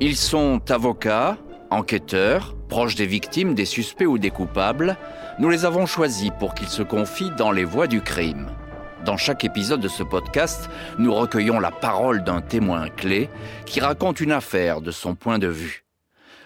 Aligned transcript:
Ils 0.00 0.16
sont 0.16 0.60
avocats, 0.70 1.38
enquêteurs, 1.70 2.54
proches 2.68 2.94
des 2.94 3.06
victimes, 3.06 3.56
des 3.56 3.64
suspects 3.64 4.06
ou 4.06 4.16
des 4.16 4.30
coupables. 4.30 4.96
Nous 5.40 5.48
les 5.48 5.64
avons 5.64 5.86
choisis 5.86 6.30
pour 6.38 6.54
qu'ils 6.54 6.68
se 6.68 6.84
confient 6.84 7.32
dans 7.36 7.50
les 7.50 7.64
voies 7.64 7.88
du 7.88 8.00
crime. 8.00 8.46
Dans 9.04 9.16
chaque 9.16 9.42
épisode 9.42 9.80
de 9.80 9.88
ce 9.88 10.04
podcast, 10.04 10.70
nous 11.00 11.12
recueillons 11.12 11.58
la 11.58 11.72
parole 11.72 12.22
d'un 12.22 12.40
témoin 12.40 12.88
clé 12.90 13.28
qui 13.66 13.80
raconte 13.80 14.20
une 14.20 14.30
affaire 14.30 14.82
de 14.82 14.92
son 14.92 15.16
point 15.16 15.40
de 15.40 15.48
vue. 15.48 15.84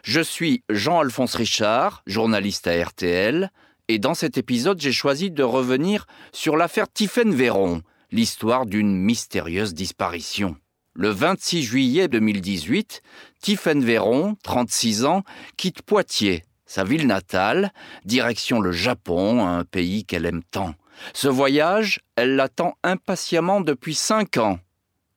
Je 0.03 0.23
suis 0.23 0.64
Jean-Alphonse 0.71 1.34
Richard, 1.34 2.03
journaliste 2.07 2.66
à 2.66 2.82
RTL, 2.82 3.50
et 3.89 3.98
dans 3.98 4.14
cet 4.14 4.39
épisode, 4.39 4.80
j'ai 4.80 4.93
choisi 4.93 5.30
de 5.30 5.43
revenir 5.43 6.07
sur 6.32 6.57
l'affaire 6.57 6.91
Tiphaine 6.91 7.34
Véron, 7.34 7.82
l'histoire 8.12 8.64
d'une 8.64 8.96
mystérieuse 8.96 9.75
disparition. 9.75 10.57
Le 10.95 11.09
26 11.09 11.63
juillet 11.63 12.09
2018, 12.09 13.00
Tiphaine 13.41 13.83
Véron, 13.83 14.37
36 14.43 15.07
ans, 15.07 15.23
quitte 15.57 15.81
Poitiers, 15.81 16.45
sa 16.67 16.85
ville 16.85 17.07
natale, 17.07 17.73
direction 18.05 18.61
le 18.61 18.73
Japon, 18.73 19.47
un 19.47 19.64
pays 19.64 20.05
qu'elle 20.05 20.27
aime 20.27 20.43
tant. 20.50 20.75
Ce 21.14 21.29
voyage, 21.29 22.00
elle 22.14 22.36
l'attend 22.36 22.75
impatiemment 22.83 23.63
depuis 23.63 23.95
cinq 23.95 24.36
ans. 24.36 24.59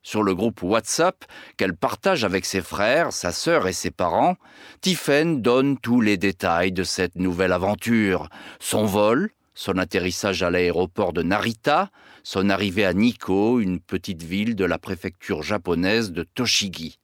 Sur 0.02 0.24
le 0.24 0.34
groupe 0.34 0.64
WhatsApp 0.64 1.26
qu'elle 1.58 1.76
partage 1.76 2.24
avec 2.24 2.46
ses 2.46 2.62
frères, 2.62 3.12
sa 3.12 3.34
sœur 3.34 3.68
et 3.68 3.74
ses 3.74 3.92
parents, 3.92 4.38
Tiphaine 4.80 5.42
donne 5.42 5.78
tous 5.78 6.00
les 6.00 6.16
détails 6.16 6.72
de 6.72 6.84
cette 6.84 7.16
nouvelle 7.16 7.52
aventure. 7.52 8.30
Son 8.62 8.86
vol, 8.86 9.30
son 9.56 9.78
atterrissage 9.78 10.44
à 10.44 10.52
l'aéroport 10.52 11.14
de 11.14 11.24
Narita, 11.24 11.90
son 12.24 12.50
arrivée 12.50 12.86
à 12.86 12.94
Nikko, 12.94 13.60
une 13.60 13.80
petite 13.80 14.22
ville 14.22 14.56
de 14.56 14.66
la 14.66 14.78
préfecture 14.78 15.42
japonaise 15.42 16.12
de 16.12 16.24
Toshigi. 16.24 17.00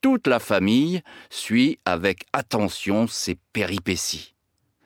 Toute 0.00 0.26
la 0.26 0.38
famille 0.38 1.02
suit 1.28 1.78
avec 1.84 2.24
attention 2.32 3.06
ses 3.06 3.36
péripéties. 3.52 4.34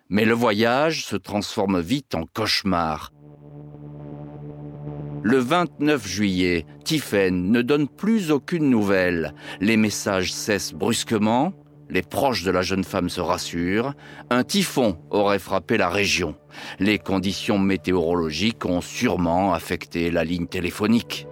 Mais 0.08 0.24
le 0.24 0.34
voyage 0.34 1.06
se 1.06 1.16
transforme 1.16 1.80
vite 1.80 2.14
en 2.14 2.24
cauchemar. 2.26 3.12
Le 5.22 5.38
29 5.38 6.06
juillet, 6.06 6.66
Tiphaine 6.84 7.50
ne 7.50 7.62
donne 7.62 7.88
plus 7.88 8.30
aucune 8.30 8.68
nouvelle. 8.68 9.34
Les 9.60 9.78
messages 9.78 10.32
cessent 10.32 10.74
brusquement, 10.74 11.54
les 11.90 12.02
proches 12.02 12.42
de 12.42 12.50
la 12.50 12.62
jeune 12.62 12.84
femme 12.84 13.08
se 13.08 13.20
rassurent. 13.20 13.94
Un 14.30 14.44
typhon 14.44 14.98
aurait 15.10 15.38
frappé 15.38 15.76
la 15.76 15.88
région. 15.88 16.34
Les 16.78 16.98
conditions 16.98 17.58
météorologiques 17.58 18.64
ont 18.64 18.80
sûrement 18.80 19.54
affecté 19.54 20.10
la 20.10 20.24
ligne 20.24 20.46
téléphonique. 20.46 21.26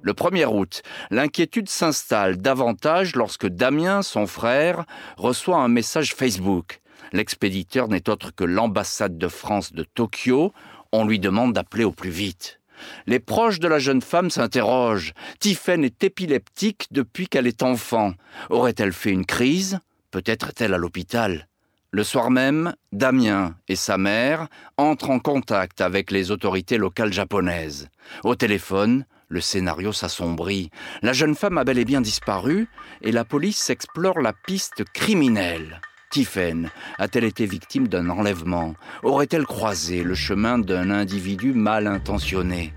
Le 0.00 0.12
1er 0.12 0.46
août, 0.46 0.82
l'inquiétude 1.10 1.68
s'installe 1.68 2.36
davantage 2.38 3.16
lorsque 3.16 3.48
Damien, 3.48 4.02
son 4.02 4.26
frère, 4.26 4.84
reçoit 5.16 5.58
un 5.58 5.68
message 5.68 6.14
Facebook. 6.14 6.80
L'expéditeur 7.12 7.88
n'est 7.88 8.08
autre 8.08 8.34
que 8.34 8.44
l'ambassade 8.44 9.18
de 9.18 9.28
France 9.28 9.72
de 9.72 9.82
Tokyo. 9.82 10.52
On 10.92 11.04
lui 11.04 11.18
demande 11.18 11.52
d'appeler 11.52 11.84
au 11.84 11.92
plus 11.92 12.10
vite. 12.10 12.57
Les 13.06 13.20
proches 13.20 13.60
de 13.60 13.68
la 13.68 13.78
jeune 13.78 14.02
femme 14.02 14.30
s'interrogent. 14.30 15.12
Tiphaine 15.40 15.84
est 15.84 16.04
épileptique 16.04 16.86
depuis 16.90 17.28
qu'elle 17.28 17.46
est 17.46 17.62
enfant. 17.62 18.12
Aurait-elle 18.50 18.92
fait 18.92 19.10
une 19.10 19.26
crise? 19.26 19.78
Peut-être 20.10 20.48
est-elle 20.48 20.74
à 20.74 20.78
l'hôpital. 20.78 21.48
Le 21.90 22.04
soir 22.04 22.30
même, 22.30 22.74
Damien 22.92 23.54
et 23.66 23.76
sa 23.76 23.96
mère 23.96 24.48
entrent 24.76 25.10
en 25.10 25.18
contact 25.18 25.80
avec 25.80 26.10
les 26.10 26.30
autorités 26.30 26.76
locales 26.76 27.12
japonaises. 27.12 27.88
Au 28.24 28.34
téléphone, 28.34 29.06
le 29.28 29.40
scénario 29.40 29.92
s'assombrit. 29.92 30.70
La 31.02 31.12
jeune 31.12 31.34
femme 31.34 31.58
a 31.58 31.64
bel 31.64 31.78
et 31.78 31.84
bien 31.84 32.00
disparu 32.00 32.68
et 33.02 33.12
la 33.12 33.24
police 33.24 33.70
explore 33.70 34.20
la 34.20 34.32
piste 34.32 34.84
criminelle. 34.92 35.80
Tiphaine 36.10 36.70
a-t-elle 36.98 37.24
été 37.24 37.44
victime 37.44 37.86
d'un 37.86 38.08
enlèvement? 38.08 38.74
Aurait-elle 39.02 39.44
croisé 39.44 40.02
le 40.02 40.14
chemin 40.14 40.58
d'un 40.58 40.90
individu 40.90 41.52
mal 41.52 41.86
intentionné? 41.86 42.72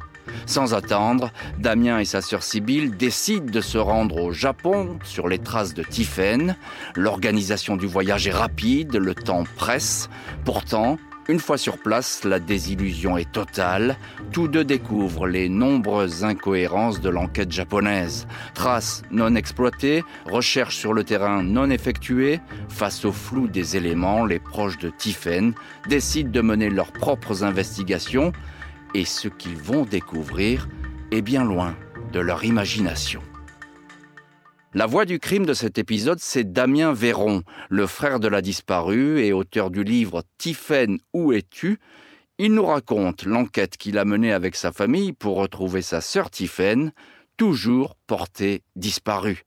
Sans 0.45 0.73
attendre, 0.73 1.31
Damien 1.57 1.99
et 1.99 2.05
sa 2.05 2.21
sœur 2.21 2.43
Sibylle 2.43 2.95
décident 2.97 3.49
de 3.49 3.61
se 3.61 3.77
rendre 3.77 4.17
au 4.17 4.31
Japon 4.33 4.99
sur 5.03 5.27
les 5.29 5.39
traces 5.39 5.73
de 5.73 5.83
Tiphaine. 5.83 6.57
L'organisation 6.95 7.77
du 7.77 7.87
voyage 7.87 8.27
est 8.27 8.31
rapide, 8.31 8.95
le 8.95 9.15
temps 9.15 9.45
presse. 9.55 10.09
Pourtant, 10.43 10.97
une 11.31 11.39
fois 11.39 11.57
sur 11.57 11.77
place, 11.77 12.25
la 12.25 12.39
désillusion 12.39 13.17
est 13.17 13.31
totale. 13.31 13.95
Tous 14.33 14.49
deux 14.49 14.65
découvrent 14.65 15.27
les 15.27 15.47
nombreuses 15.47 16.25
incohérences 16.25 16.99
de 16.99 17.09
l'enquête 17.09 17.53
japonaise. 17.53 18.27
Traces 18.53 19.03
non 19.11 19.35
exploitées, 19.35 20.03
recherches 20.25 20.75
sur 20.75 20.93
le 20.93 21.05
terrain 21.05 21.41
non 21.41 21.69
effectuées. 21.69 22.41
Face 22.67 23.05
au 23.05 23.13
flou 23.13 23.47
des 23.47 23.77
éléments, 23.77 24.25
les 24.25 24.39
proches 24.39 24.77
de 24.77 24.89
Tiffen 24.89 25.53
décident 25.87 26.31
de 26.31 26.41
mener 26.41 26.69
leurs 26.69 26.91
propres 26.91 27.45
investigations 27.45 28.33
et 28.93 29.05
ce 29.05 29.29
qu'ils 29.29 29.55
vont 29.55 29.85
découvrir 29.85 30.67
est 31.11 31.21
bien 31.21 31.45
loin 31.45 31.75
de 32.11 32.19
leur 32.19 32.43
imagination. 32.43 33.21
La 34.73 34.85
voix 34.85 35.03
du 35.03 35.19
crime 35.19 35.45
de 35.45 35.53
cet 35.53 35.77
épisode, 35.77 36.19
c'est 36.21 36.53
Damien 36.53 36.93
Véron, 36.93 37.43
le 37.69 37.87
frère 37.87 38.21
de 38.21 38.29
la 38.29 38.41
disparue 38.41 39.19
et 39.19 39.33
auteur 39.33 39.69
du 39.69 39.83
livre 39.83 40.23
Tiphaine, 40.37 40.97
où 41.11 41.33
es-tu? 41.33 41.77
Il 42.37 42.53
nous 42.53 42.65
raconte 42.65 43.25
l'enquête 43.25 43.75
qu'il 43.75 43.97
a 43.97 44.05
menée 44.05 44.31
avec 44.31 44.55
sa 44.55 44.71
famille 44.71 45.11
pour 45.11 45.35
retrouver 45.35 45.81
sa 45.81 45.99
sœur 45.99 46.29
Tiphaine, 46.29 46.93
toujours 47.35 47.97
portée 48.07 48.63
disparue. 48.77 49.43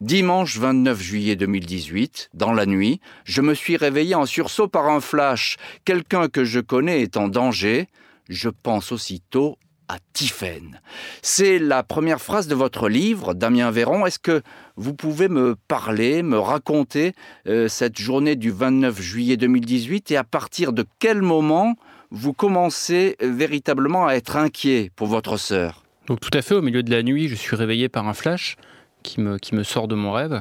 Dimanche 0.00 0.56
29 0.58 1.02
juillet 1.02 1.34
2018, 1.34 2.30
dans 2.32 2.52
la 2.52 2.66
nuit, 2.66 3.00
je 3.24 3.42
me 3.42 3.54
suis 3.54 3.76
réveillé 3.76 4.14
en 4.14 4.24
sursaut 4.24 4.68
par 4.68 4.86
un 4.86 5.00
flash. 5.00 5.56
Quelqu'un 5.84 6.28
que 6.28 6.44
je 6.44 6.60
connais 6.60 7.02
est 7.02 7.16
en 7.16 7.26
danger. 7.26 7.88
Je 8.28 8.48
pense 8.50 8.92
aussitôt 8.92 9.58
à 9.88 9.98
Tiphaine. 10.12 10.80
C'est 11.22 11.58
la 11.58 11.82
première 11.82 12.20
phrase 12.20 12.48
de 12.48 12.54
votre 12.54 12.88
livre, 12.88 13.34
Damien 13.34 13.70
Véron. 13.70 14.06
Est-ce 14.06 14.18
que 14.18 14.42
vous 14.76 14.94
pouvez 14.94 15.28
me 15.28 15.56
parler, 15.68 16.22
me 16.22 16.38
raconter 16.38 17.12
euh, 17.46 17.68
cette 17.68 17.98
journée 17.98 18.36
du 18.36 18.50
29 18.50 19.00
juillet 19.00 19.36
2018 19.36 20.10
et 20.10 20.16
à 20.16 20.24
partir 20.24 20.72
de 20.72 20.84
quel 20.98 21.22
moment 21.22 21.74
vous 22.10 22.32
commencez 22.32 23.16
véritablement 23.20 24.06
à 24.06 24.14
être 24.14 24.36
inquiet 24.36 24.90
pour 24.96 25.08
votre 25.08 25.36
sœur? 25.36 25.84
Donc 26.06 26.20
tout 26.20 26.36
à 26.36 26.42
fait, 26.42 26.54
au 26.54 26.62
milieu 26.62 26.82
de 26.82 26.90
la 26.90 27.02
nuit, 27.02 27.28
je 27.28 27.34
suis 27.34 27.56
réveillé 27.56 27.88
par 27.88 28.06
un 28.06 28.14
flash 28.14 28.56
qui 29.02 29.20
me, 29.20 29.38
qui 29.38 29.54
me 29.54 29.62
sort 29.62 29.88
de 29.88 29.94
mon 29.94 30.12
rêve. 30.12 30.40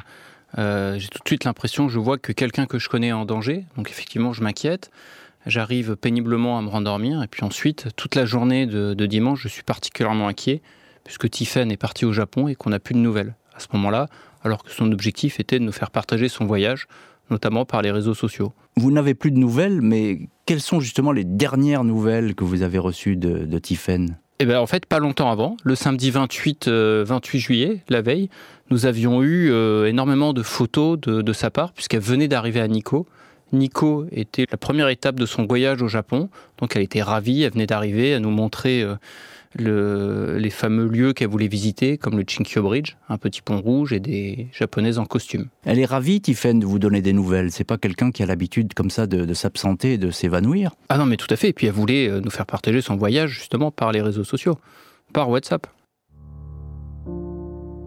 Euh, 0.57 0.99
j'ai 0.99 1.07
tout 1.07 1.19
de 1.23 1.27
suite 1.27 1.45
l'impression, 1.45 1.89
je 1.89 1.99
vois 1.99 2.17
que 2.17 2.31
quelqu'un 2.31 2.65
que 2.65 2.77
je 2.79 2.89
connais 2.89 3.07
est 3.07 3.13
en 3.13 3.25
danger, 3.25 3.65
donc 3.75 3.89
effectivement 3.89 4.33
je 4.33 4.43
m'inquiète. 4.43 4.91
J'arrive 5.45 5.95
péniblement 5.95 6.57
à 6.57 6.61
me 6.61 6.69
rendormir 6.69 7.21
et 7.21 7.27
puis 7.27 7.43
ensuite, 7.43 7.87
toute 7.95 8.15
la 8.15 8.25
journée 8.25 8.65
de, 8.65 9.05
dimanche, 9.05 9.41
je 9.41 9.47
suis 9.49 9.63
particulièrement 9.63 10.27
inquiet 10.27 10.61
puisque 11.03 11.29
Tiffen 11.29 11.71
est 11.71 11.77
parti 11.77 12.05
au 12.05 12.13
Japon 12.13 12.47
et 12.47 12.55
qu'on 12.55 12.69
n'a 12.69 12.79
plus 12.79 12.93
de 12.93 12.99
nouvelles 12.99 13.35
à 13.55 13.59
ce 13.59 13.67
moment-là, 13.73 14.07
alors 14.43 14.63
que 14.63 14.71
son 14.71 14.91
objectif 14.91 15.39
était 15.39 15.59
de 15.59 15.65
nous 15.65 15.71
faire 15.71 15.91
partager 15.91 16.29
son 16.29 16.45
voyage, 16.45 16.87
notamment 17.29 17.65
par 17.65 17.81
les 17.81 17.91
réseaux 17.91 18.13
sociaux. 18.13 18.53
Vous 18.77 18.89
n'avez 18.89 19.13
plus 19.13 19.31
de 19.31 19.37
nouvelles, 19.37 19.81
mais 19.81 20.29
quelles 20.45 20.61
sont 20.61 20.79
justement 20.79 21.11
les 21.11 21.25
dernières 21.25 21.83
nouvelles 21.83 22.35
que 22.35 22.43
vous 22.43 22.61
avez 22.61 22.77
reçues 22.77 23.17
de, 23.17 23.45
de 23.45 23.59
Tiffen 23.59 24.17
eh 24.39 24.45
bien, 24.45 24.59
en 24.59 24.67
fait, 24.67 24.85
pas 24.85 24.99
longtemps 24.99 25.31
avant, 25.31 25.55
le 25.63 25.75
samedi 25.75 26.09
28, 26.09 26.67
28 26.67 26.69
euh, 26.69 27.39
juillet, 27.39 27.83
la 27.87 28.01
veille, 28.01 28.29
nous 28.71 28.85
avions 28.85 29.21
eu 29.21 29.49
euh, 29.51 29.85
énormément 29.85 30.33
de 30.33 30.41
photos 30.41 30.99
de, 30.99 31.21
de 31.21 31.33
sa 31.33 31.49
part, 31.49 31.71
puisqu'elle 31.71 32.01
venait 32.01 32.27
d'arriver 32.27 32.59
à 32.59 32.67
Nikko. 32.67 33.07
Nico 33.53 34.05
était 34.11 34.45
la 34.51 34.57
première 34.57 34.89
étape 34.89 35.15
de 35.15 35.25
son 35.25 35.45
voyage 35.45 35.81
au 35.81 35.87
Japon. 35.87 36.29
Donc 36.57 36.75
elle 36.75 36.81
était 36.81 37.01
ravie, 37.01 37.43
elle 37.43 37.53
venait 37.53 37.67
d'arriver 37.67 38.13
à 38.13 38.19
nous 38.19 38.31
montrer 38.31 38.83
euh, 38.83 40.39
les 40.39 40.49
fameux 40.49 40.87
lieux 40.87 41.13
qu'elle 41.13 41.27
voulait 41.27 41.47
visiter, 41.47 41.97
comme 41.97 42.17
le 42.17 42.25
Chinkyo 42.27 42.63
Bridge, 42.63 42.95
un 43.09 43.17
petit 43.17 43.41
pont 43.41 43.61
rouge 43.61 43.93
et 43.93 43.99
des 43.99 44.47
japonaises 44.51 44.97
en 44.97 45.05
costume. 45.05 45.47
Elle 45.63 45.79
est 45.79 45.85
ravie, 45.85 46.21
Tiffen, 46.21 46.59
de 46.59 46.65
vous 46.65 46.79
donner 46.79 47.01
des 47.01 47.13
nouvelles. 47.13 47.51
C'est 47.51 47.63
pas 47.63 47.77
quelqu'un 47.77 48.11
qui 48.11 48.23
a 48.23 48.25
l'habitude 48.25 48.73
comme 48.73 48.89
ça 48.89 49.05
de, 49.07 49.25
de 49.25 49.33
s'absenter, 49.33 49.97
de 49.97 50.11
s'évanouir. 50.11 50.71
Ah 50.89 50.97
non, 50.97 51.05
mais 51.05 51.17
tout 51.17 51.27
à 51.29 51.35
fait. 51.35 51.49
Et 51.49 51.53
puis 51.53 51.67
elle 51.67 51.73
voulait 51.73 52.09
euh, 52.09 52.19
nous 52.19 52.31
faire 52.31 52.45
partager 52.45 52.81
son 52.81 52.95
voyage 52.95 53.29
justement 53.29 53.71
par 53.71 53.91
les 53.91 54.01
réseaux 54.01 54.23
sociaux, 54.23 54.57
par 55.13 55.29
WhatsApp. 55.29 55.67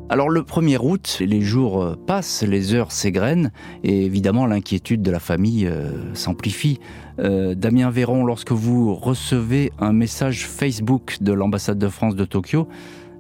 Alors 0.09 0.31
le 0.31 0.43
1er 0.43 0.79
août, 0.81 1.19
les 1.21 1.41
jours 1.41 1.83
euh, 1.83 1.97
passent, 1.97 2.45
les 2.45 2.75
heures 2.75 2.93
s'égrènent, 2.93 3.51
et 3.83 4.05
évidemment 4.05 4.47
l'inquiétude 4.47 5.03
de 5.03 5.11
la 5.11 5.19
famille 5.19 5.67
euh, 5.67 6.15
s'amplifie. 6.15 6.79
Euh, 7.19 7.57
Damien 7.57 7.91
Véron, 7.91 8.25
lorsque 8.25 8.53
vous 8.53 8.95
recevez 8.95 9.73
un 9.81 9.93
message 9.93 10.47
Facebook 10.47 11.17
de 11.21 11.33
l'ambassade 11.33 11.79
de 11.79 11.89
France 11.89 12.15
de 12.15 12.25
Tokyo, 12.25 12.69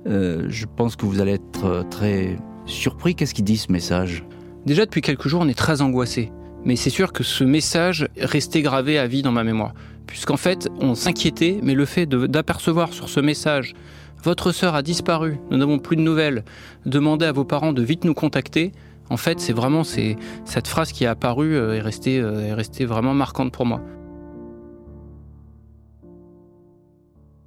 je 0.08 0.66
pense 0.76 0.94
que 0.94 1.04
vous 1.04 1.20
allez 1.20 1.32
être 1.32 1.84
très 1.90 2.38
surpris. 2.64 3.16
Qu'est-ce 3.16 3.34
qu'il 3.34 3.44
dit 3.44 3.56
ce 3.56 3.72
message? 3.72 4.24
Déjà 4.64 4.84
depuis 4.84 5.00
quelques 5.00 5.26
jours, 5.26 5.40
on 5.42 5.48
est 5.48 5.58
très 5.58 5.82
angoissé. 5.82 6.30
Mais 6.64 6.76
c'est 6.76 6.90
sûr 6.90 7.12
que 7.12 7.24
ce 7.24 7.42
message 7.42 8.06
restait 8.16 8.62
gravé 8.62 9.00
à 9.00 9.08
vie 9.08 9.22
dans 9.22 9.32
ma 9.32 9.42
mémoire. 9.42 9.74
Puisqu'en 10.06 10.36
fait, 10.36 10.68
on 10.80 10.94
s'inquiétait, 10.94 11.58
mais 11.60 11.74
le 11.74 11.84
fait 11.86 12.06
d'apercevoir 12.06 12.92
sur 12.92 13.08
ce 13.08 13.18
message 13.18 13.74
votre 14.22 14.52
sœur 14.52 14.74
a 14.74 14.82
disparu, 14.82 15.38
nous 15.50 15.58
n'avons 15.58 15.78
plus 15.78 15.96
de 15.96 16.02
nouvelles, 16.02 16.44
demandez 16.84 17.26
à 17.26 17.32
vos 17.32 17.44
parents 17.44 17.72
de 17.72 17.82
vite 17.82 18.04
nous 18.04 18.14
contacter. 18.14 18.72
En 19.08 19.16
fait, 19.16 19.38
c'est 19.38 19.52
vraiment 19.52 19.84
cette 19.84 20.66
phrase 20.66 20.90
qui 20.90 21.04
est 21.04 21.06
apparue 21.06 21.54
euh, 21.54 21.74
est 21.74 21.80
restée, 21.80 22.16
est 22.16 22.54
restée 22.54 22.84
vraiment 22.84 23.14
marquante 23.14 23.52
pour 23.52 23.66
moi. 23.66 23.80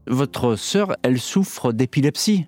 Votre 0.09 0.55
sœur, 0.55 0.95
elle 1.03 1.19
souffre 1.19 1.71
d'épilepsie. 1.71 2.47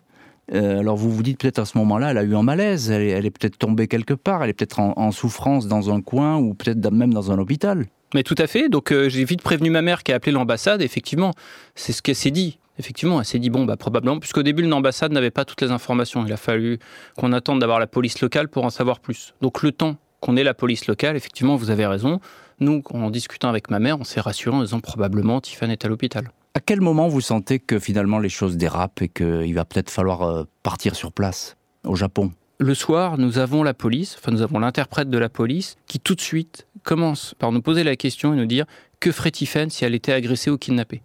Euh, 0.53 0.79
alors 0.79 0.97
vous 0.97 1.11
vous 1.11 1.23
dites 1.23 1.39
peut-être 1.39 1.59
à 1.59 1.65
ce 1.65 1.77
moment-là, 1.77 2.11
elle 2.11 2.17
a 2.17 2.23
eu 2.23 2.35
un 2.35 2.41
malaise, 2.41 2.89
elle 2.89 3.25
est, 3.25 3.31
peut-être 3.31 3.57
tombée 3.57 3.87
quelque 3.87 4.15
part, 4.15 4.43
elle 4.43 4.49
est 4.49 4.53
peut-être 4.53 4.79
en, 4.79 5.11
souffrance 5.11 5.67
dans 5.67 5.93
un 5.93 6.01
coin 6.01 6.37
ou 6.37 6.55
peut-être 6.55 6.91
même 6.91 7.13
dans 7.13 7.31
un 7.31 7.37
hôpital. 7.37 7.85
Mais 8.13 8.23
tout 8.23 8.35
à 8.37 8.47
fait. 8.47 8.67
Donc 8.67 8.91
euh, 8.91 9.07
j'ai 9.07 9.23
vite 9.23 9.41
prévenu 9.43 9.69
ma 9.69 9.81
mère 9.81 10.03
qui 10.03 10.11
a 10.11 10.15
appelé 10.15 10.31
l'ambassade. 10.31 10.81
Effectivement, 10.81 11.31
c'est 11.75 11.93
ce 11.93 12.01
qu'elle 12.01 12.15
s'est 12.15 12.31
dit. 12.31 12.57
Effectivement, 12.81 13.19
elle 13.19 13.25
s'est 13.25 13.37
dit 13.37 13.51
bon 13.51 13.63
bah 13.63 13.77
probablement, 13.77 14.17
puisqu'au 14.17 14.41
début 14.41 14.63
l'ambassade 14.63 15.11
n'avait 15.11 15.29
pas 15.29 15.45
toutes 15.45 15.61
les 15.61 15.69
informations. 15.69 16.25
Il 16.25 16.33
a 16.33 16.37
fallu 16.37 16.79
qu'on 17.15 17.31
attende 17.31 17.59
d'avoir 17.59 17.79
la 17.79 17.85
police 17.85 18.19
locale 18.21 18.47
pour 18.47 18.65
en 18.65 18.71
savoir 18.71 18.99
plus. 18.99 19.35
Donc 19.39 19.61
le 19.61 19.71
temps 19.71 19.97
qu'on 20.19 20.35
ait 20.35 20.43
la 20.43 20.55
police 20.55 20.87
locale, 20.87 21.15
effectivement, 21.15 21.55
vous 21.55 21.69
avez 21.69 21.85
raison. 21.85 22.19
Nous, 22.59 22.81
en 22.89 23.11
discutant 23.11 23.49
avec 23.49 23.69
ma 23.69 23.77
mère, 23.77 23.99
on 23.99 24.03
s'est 24.03 24.19
rassuré 24.19 24.55
en 24.55 24.61
disant 24.61 24.79
probablement 24.79 25.41
Tiffany 25.41 25.73
est 25.73 25.85
à 25.85 25.89
l'hôpital. 25.89 26.31
À 26.55 26.59
quel 26.59 26.81
moment 26.81 27.07
vous 27.07 27.21
sentez 27.21 27.59
que 27.59 27.77
finalement 27.77 28.17
les 28.17 28.29
choses 28.29 28.57
dérapent 28.57 29.03
et 29.03 29.09
qu'il 29.09 29.53
va 29.53 29.63
peut-être 29.63 29.91
falloir 29.91 30.23
euh, 30.23 30.43
partir 30.63 30.95
sur 30.95 31.11
place 31.11 31.57
au 31.85 31.95
Japon? 31.95 32.31
Le 32.57 32.73
soir, 32.73 33.19
nous 33.19 33.37
avons 33.37 33.61
la 33.61 33.75
police, 33.75 34.17
enfin 34.17 34.31
nous 34.31 34.41
avons 34.41 34.57
l'interprète 34.57 35.11
de 35.11 35.17
la 35.19 35.29
police, 35.29 35.77
qui 35.85 35.99
tout 35.99 36.15
de 36.15 36.21
suite 36.21 36.65
commence 36.83 37.35
par 37.37 37.51
nous 37.51 37.61
poser 37.61 37.83
la 37.83 37.95
question 37.95 38.33
et 38.33 38.37
nous 38.37 38.47
dire 38.47 38.65
que 38.99 39.11
ferait 39.11 39.31
Tiffen 39.31 39.69
si 39.69 39.85
elle 39.85 39.93
était 39.93 40.13
agressée 40.13 40.49
ou 40.49 40.57
kidnappée? 40.57 41.03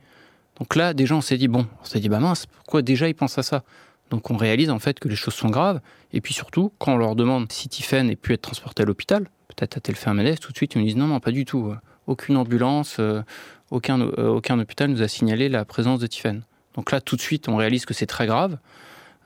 Donc 0.59 0.75
là, 0.75 0.95
déjà, 0.95 1.15
on 1.15 1.21
s'est 1.21 1.37
dit, 1.37 1.49
bon, 1.49 1.67
on 1.81 1.85
s'est 1.85 2.01
dit, 2.01 2.09
bah 2.09 2.21
mince, 2.21 2.47
pourquoi 2.47 2.83
déjà 2.83 3.09
ils 3.09 3.15
pensent 3.15 3.39
à 3.39 3.43
ça? 3.43 3.63
Donc 4.11 4.31
on 4.31 4.37
réalise 4.37 4.71
en 4.71 4.79
fait 4.79 5.01
que 5.01 5.09
les 5.09 5.17
choses 5.17 5.35
sont 5.35 5.51
graves. 5.51 5.81
Et 6.13 6.21
puis 6.21 6.33
surtout, 6.33 6.73
quand 6.79 6.95
on 6.95 6.97
leur 6.97 7.17
demande 7.17 7.51
si 7.51 7.69
Tiffen 7.69 8.09
ait 8.09 8.17
pu 8.17 8.33
être 8.33 8.43
transportée 8.43 8.83
à 8.83 8.87
l'hôpital, 8.87 9.29
peut-être 9.49 9.77
a-t-elle 9.77 9.97
fait 9.97 10.09
un 10.11 10.15
malaise, 10.15 10.39
tout 10.39 10.53
de 10.53 10.57
suite 10.57 10.75
ils 10.75 10.79
nous 10.79 10.85
disent, 10.85 10.97
non, 10.97 11.09
non, 11.09 11.21
pas 11.21 11.33
du 11.33 11.45
tout. 11.45 11.75
Aucune 12.07 12.37
ambulance, 12.37 12.99
euh, 13.01 13.23
aucun, 13.71 14.01
euh, 14.01 14.29
aucun 14.29 14.59
hôpital 14.61 14.91
nous 14.91 15.03
a 15.03 15.09
signalé 15.09 15.49
la 15.49 15.65
présence 15.65 15.99
de 15.99 16.07
Tiffen. 16.07 16.43
Donc 16.75 16.93
là, 16.93 17.01
tout 17.01 17.17
de 17.17 17.21
suite, 17.21 17.49
on 17.49 17.57
réalise 17.57 17.85
que 17.85 17.95
c'est 17.95 18.07
très 18.07 18.27
grave. 18.27 18.59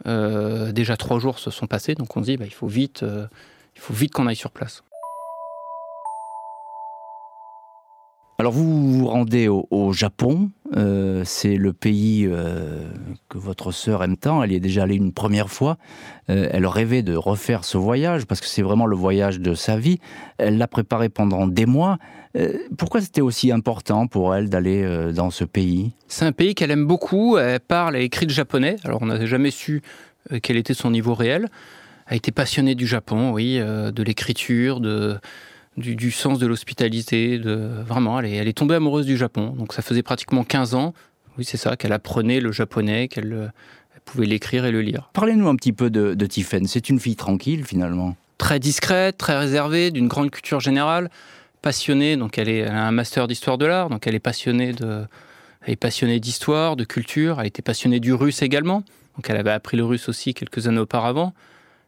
Euh, 0.06 0.73
déjà 0.73 0.97
trois 0.97 1.19
jours 1.19 1.38
se 1.38 1.50
sont 1.50 1.67
passés, 1.67 1.94
donc 1.94 2.17
on 2.17 2.21
se 2.21 2.27
dit 2.27 2.37
bah, 2.37 2.47
il 2.47 2.55
faut 2.55 2.69
vite, 2.69 3.03
euh, 3.03 3.27
il 3.77 3.81
faut 3.81 3.93
vite 3.93 4.12
qu'on 4.12 4.27
aille 4.27 4.37
sur 4.37 4.50
place. 4.50 4.82
Alors 8.41 8.53
vous 8.53 9.01
vous 9.01 9.07
rendez 9.07 9.49
au, 9.49 9.93
Japon, 9.93 10.51
euh, 10.75 11.25
c'est 11.27 11.57
le 11.57 11.75
pays 11.75 12.27
que 13.29 13.37
votre 13.37 13.71
sœur 13.71 14.03
aime 14.03 14.17
tant, 14.17 14.43
elle 14.43 14.53
y 14.53 14.55
est 14.55 14.61
déjà 14.61 14.85
allée 14.85 14.95
une 14.95 15.13
première 15.13 15.51
fois, 15.51 15.77
elle 16.27 16.65
rêvait 16.65 17.03
de 17.03 17.15
refaire 17.15 17.67
ce 17.67 17.77
voyage 17.77 18.25
parce 18.25 18.41
que 18.41 18.47
c'est 18.47 18.63
vraiment 18.63 18.87
le 18.87 18.97
voyage 18.97 19.41
de 19.41 19.53
sa 19.53 19.77
vie, 19.77 19.99
elle 20.39 20.57
l'a 20.57 20.69
préparé 20.69 21.11
pendant 21.11 21.47
des 21.47 21.67
mois, 21.67 21.99
pourquoi 22.79 23.03
c'était 23.03 23.21
aussi 23.21 23.53
important 23.53 24.07
pour 24.07 24.35
elle 24.35 24.49
d'aller 24.49 25.13
dans 25.13 25.29
ce 25.29 25.45
pays? 25.45 25.93
C'est 26.09 26.25
un 26.25 26.33
pays 26.33 26.55
qu'elle 26.55 26.71
aime 26.71 26.87
beaucoup, 26.87 27.37
elle 27.37 27.61
parle 27.61 27.95
et 27.95 28.05
écrit 28.05 28.25
le 28.25 28.33
japonais, 28.33 28.77
alors 28.85 29.03
on 29.03 29.07
n'a 29.07 29.27
jamais 29.27 29.51
su 29.51 29.83
quel 30.43 30.57
était 30.57 30.73
son 30.73 30.93
niveau 30.93 31.13
réel, 31.13 31.51
elle 32.07 32.17
été 32.17 32.33
passionnée 32.33 32.75
du 32.75 32.87
Japon, 32.87 33.33
oui, 33.33 33.59
de 33.59 34.03
l'écriture, 34.03 34.81
de 34.81 35.19
du, 35.81 36.11
sens 36.11 36.38
de 36.38 36.47
l'hospitalité. 36.47 37.38
De, 37.38 37.82
vraiment, 37.87 38.21
elle 38.21 38.49
est, 38.49 38.53
tombée 38.53 38.77
amoureuse 38.77 39.06
du 39.06 39.17
Japon. 39.17 39.55
Donc 39.56 39.73
ça 39.73 39.82
faisait 39.82 40.03
pratiquement 40.03 40.44
15 40.44 40.75
ans, 40.75 40.94
oui 41.38 41.44
c'est 41.44 41.56
ça, 41.56 41.77
qu'elle 41.77 41.93
apprenait 41.93 42.41
le 42.41 42.53
japonais, 42.53 43.09
qu'elle 43.09 43.53
pouvait 44.05 44.27
l'écrire 44.27 44.65
et 44.65 44.73
le 44.73 44.82
lire. 44.82 45.11
Parlez-nous 45.12 45.49
un 45.49 45.56
petit 45.56 45.73
peu 45.73 45.91
de, 45.91 46.15
de 46.15 46.27
Tiffen. 46.27 46.67
C'est 46.67 46.88
une 46.88 47.00
fille 47.00 47.17
tranquille 47.17 47.65
finalement. 47.65 48.17
Très 48.38 48.59
discrète, 48.59 49.19
très 49.19 49.38
réservée, 49.38 49.91
d'une 49.91 50.09
grande 50.09 50.31
culture 50.31 50.61
générale, 50.61 51.11
passionnée. 51.62 52.17
Donc 52.17 52.38
elle, 52.38 52.49
est, 52.49 52.67
a 52.67 52.87
un 52.87 52.93
master 52.93 53.29
d'histoire 53.29 53.59
de 53.59 53.67
l'art, 53.67 53.91
donc 53.91 54.06
elle 54.06 54.15
est 54.15 54.21
passionnée 54.21 54.73
de, 54.73 55.05
elle 55.62 55.73
est 55.73 55.77
passionnée 55.77 56.21
d'histoire, 56.21 56.77
de 56.77 56.85
culture. 56.85 57.41
Elle 57.41 57.47
était 57.47 57.62
passionnée 57.62 58.00
du 58.00 58.15
russe 58.15 58.43
également. 58.43 58.82
Donc 59.17 59.29
elle 59.29 59.37
avait 59.37 59.50
appris 59.50 59.77
le 59.77 59.85
russe 59.85 60.09
aussi 60.09 60.35
quelques 60.35 60.67
années 60.67 60.79
auparavant. 60.79 61.35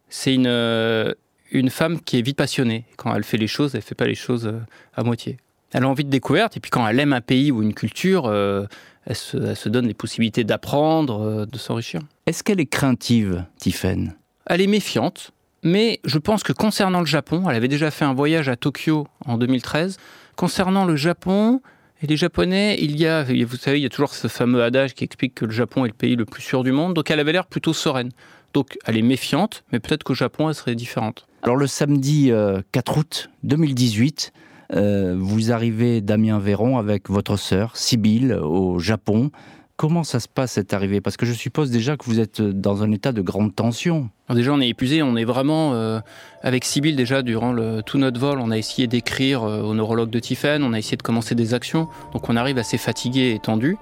C'est 0.08 0.34
une, 0.34 1.14
une 1.52 1.70
femme 1.70 2.00
qui 2.00 2.18
est 2.18 2.22
vite 2.22 2.36
passionnée. 2.36 2.84
Quand 2.96 3.14
elle 3.14 3.24
fait 3.24 3.36
les 3.36 3.46
choses, 3.46 3.74
elle 3.74 3.80
ne 3.80 3.84
fait 3.84 3.94
pas 3.94 4.06
les 4.06 4.14
choses 4.14 4.46
euh, 4.46 4.60
à 4.94 5.02
moitié. 5.02 5.36
Elle 5.72 5.84
a 5.84 5.88
envie 5.88 6.04
de 6.04 6.10
découverte, 6.10 6.56
et 6.56 6.60
puis 6.60 6.70
quand 6.70 6.86
elle 6.86 6.98
aime 6.98 7.12
un 7.12 7.20
pays 7.20 7.50
ou 7.50 7.62
une 7.62 7.74
culture, 7.74 8.26
euh, 8.26 8.66
elle, 9.06 9.16
se, 9.16 9.68
donne 9.68 9.86
les 9.86 9.94
possibilités 9.94 10.44
d'apprendre, 10.44 11.22
euh, 11.22 11.46
de 11.46 11.58
s'enrichir. 11.58 12.00
Est-ce 12.26 12.42
qu'elle 12.42 12.60
est 12.60 12.66
craintive, 12.66 13.44
Tiffen 13.58 14.14
Elle 14.46 14.60
est 14.60 14.66
méfiante, 14.66 15.30
mais 15.62 16.00
je 16.04 16.18
pense 16.18 16.42
que 16.42 16.52
concernant 16.52 17.00
le 17.00 17.06
Japon, 17.06 17.44
elle 17.48 17.56
avait 17.56 17.68
déjà 17.68 17.90
fait 17.90 18.04
un 18.04 18.14
voyage 18.14 18.48
à 18.48 18.56
Tokyo 18.56 19.06
en 19.24 19.38
2013. 19.38 19.96
Concernant 20.36 20.84
le 20.84 20.96
Japon 20.96 21.60
et 22.02 22.06
les 22.06 22.16
Japonais, 22.16 22.76
il 22.80 22.98
y 22.98 23.06
a, 23.06 23.22
vous 23.22 23.56
savez, 23.56 23.78
il 23.78 23.82
y 23.82 23.86
a 23.86 23.90
toujours 23.90 24.14
ce 24.14 24.28
fameux 24.28 24.62
adage 24.62 24.94
qui 24.94 25.04
explique 25.04 25.34
que 25.34 25.44
le 25.44 25.52
Japon 25.52 25.84
est 25.84 25.88
le 25.88 25.94
pays 25.94 26.16
le 26.16 26.24
plus 26.24 26.42
sûr 26.42 26.64
du 26.64 26.72
monde, 26.72 26.94
donc 26.94 27.10
elle 27.10 27.20
avait 27.20 27.32
l'air 27.32 27.46
plutôt 27.46 27.72
sereine. 27.72 28.10
Donc 28.52 28.76
elle 28.84 28.98
est 28.98 29.02
méfiante, 29.02 29.64
mais 29.72 29.80
peut-être 29.80 30.02
qu'au 30.04 30.14
Japon, 30.14 30.48
elle 30.48 30.54
serait 30.54 30.74
différente. 30.74 31.26
Alors 31.44 31.56
le 31.56 31.66
samedi 31.66 32.30
4 32.70 32.96
euh, 32.96 33.00
août 33.00 33.30
2018, 33.42 34.32
euh, 34.74 35.16
vous 35.18 35.50
arrivez 35.50 36.00
Damien 36.00 36.38
Véron 36.38 36.78
avec 36.78 37.10
votre 37.10 37.36
sœur 37.36 37.76
Sibylle 37.76 38.34
au 38.34 38.78
Japon. 38.78 39.32
Comment 39.76 40.04
ça 40.04 40.20
se 40.20 40.28
passe 40.28 40.52
cette 40.52 40.72
arrivée? 40.72 41.00
Parce 41.00 41.16
que 41.16 41.26
je 41.26 41.32
suppose 41.32 41.72
déjà 41.72 41.96
que 41.96 42.04
vous 42.04 42.20
êtes 42.20 42.40
dans 42.40 42.84
un 42.84 42.92
état 42.92 43.10
de 43.10 43.20
grande 43.22 43.56
tension. 43.56 44.08
déjà 44.30 44.52
on 44.52 44.60
est 44.60 44.68
épuisé, 44.68 45.02
on 45.02 45.16
est 45.16 45.24
vraiment 45.24 45.74
euh, 45.74 45.98
avec 46.42 46.64
Sibylle 46.64 46.94
déjà 46.94 47.22
durant 47.22 47.56
tout 47.82 47.98
notre 47.98 48.20
vol, 48.20 48.38
on 48.38 48.52
a 48.52 48.56
essayé 48.56 48.86
d'écrire 48.86 49.42
au 49.42 49.74
neurologue 49.74 50.10
de 50.10 50.20
Tiffen, 50.20 50.62
on 50.62 50.72
a 50.72 50.78
essayé 50.78 50.96
de 50.96 51.02
commencer 51.02 51.34
des 51.34 51.54
actions, 51.54 51.88
donc 52.12 52.30
on 52.30 52.36
arrive 52.36 52.58
assez 52.58 52.78
fatigué 52.78 53.32
et 53.34 53.40
tendu. 53.40 53.76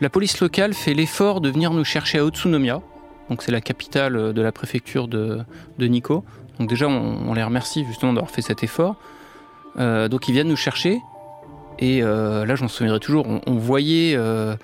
La 0.00 0.08
police 0.08 0.38
locale 0.38 0.72
fait 0.72 0.94
l'effort 0.94 1.40
de 1.40 1.50
venir 1.50 1.72
nous 1.72 1.84
chercher 1.84 2.18
à 2.20 2.24
Otsunomiya, 2.24 2.80
donc 3.28 3.42
c'est 3.42 3.50
la 3.50 3.60
capitale 3.60 4.32
de 4.32 4.40
la 4.40 4.52
préfecture 4.52 5.08
de, 5.08 5.40
de 5.78 5.86
Nikko. 5.88 6.22
Donc 6.58 6.68
déjà, 6.68 6.88
on, 6.88 7.34
les 7.34 7.42
remercie 7.42 7.84
justement 7.86 8.12
d'avoir 8.12 8.30
fait 8.30 8.42
cet 8.42 8.62
effort. 8.62 8.96
Euh, 9.78 10.08
donc 10.08 10.28
ils 10.28 10.32
viennent 10.32 10.48
nous 10.48 10.56
chercher. 10.56 11.00
Et 11.78 12.02
euh, 12.02 12.46
là, 12.46 12.54
j'en 12.56 12.68
souviendrai 12.68 13.00
toujours, 13.00 13.26
on, 13.46 13.54
voyait, 13.54 14.14
euh, 14.16 14.56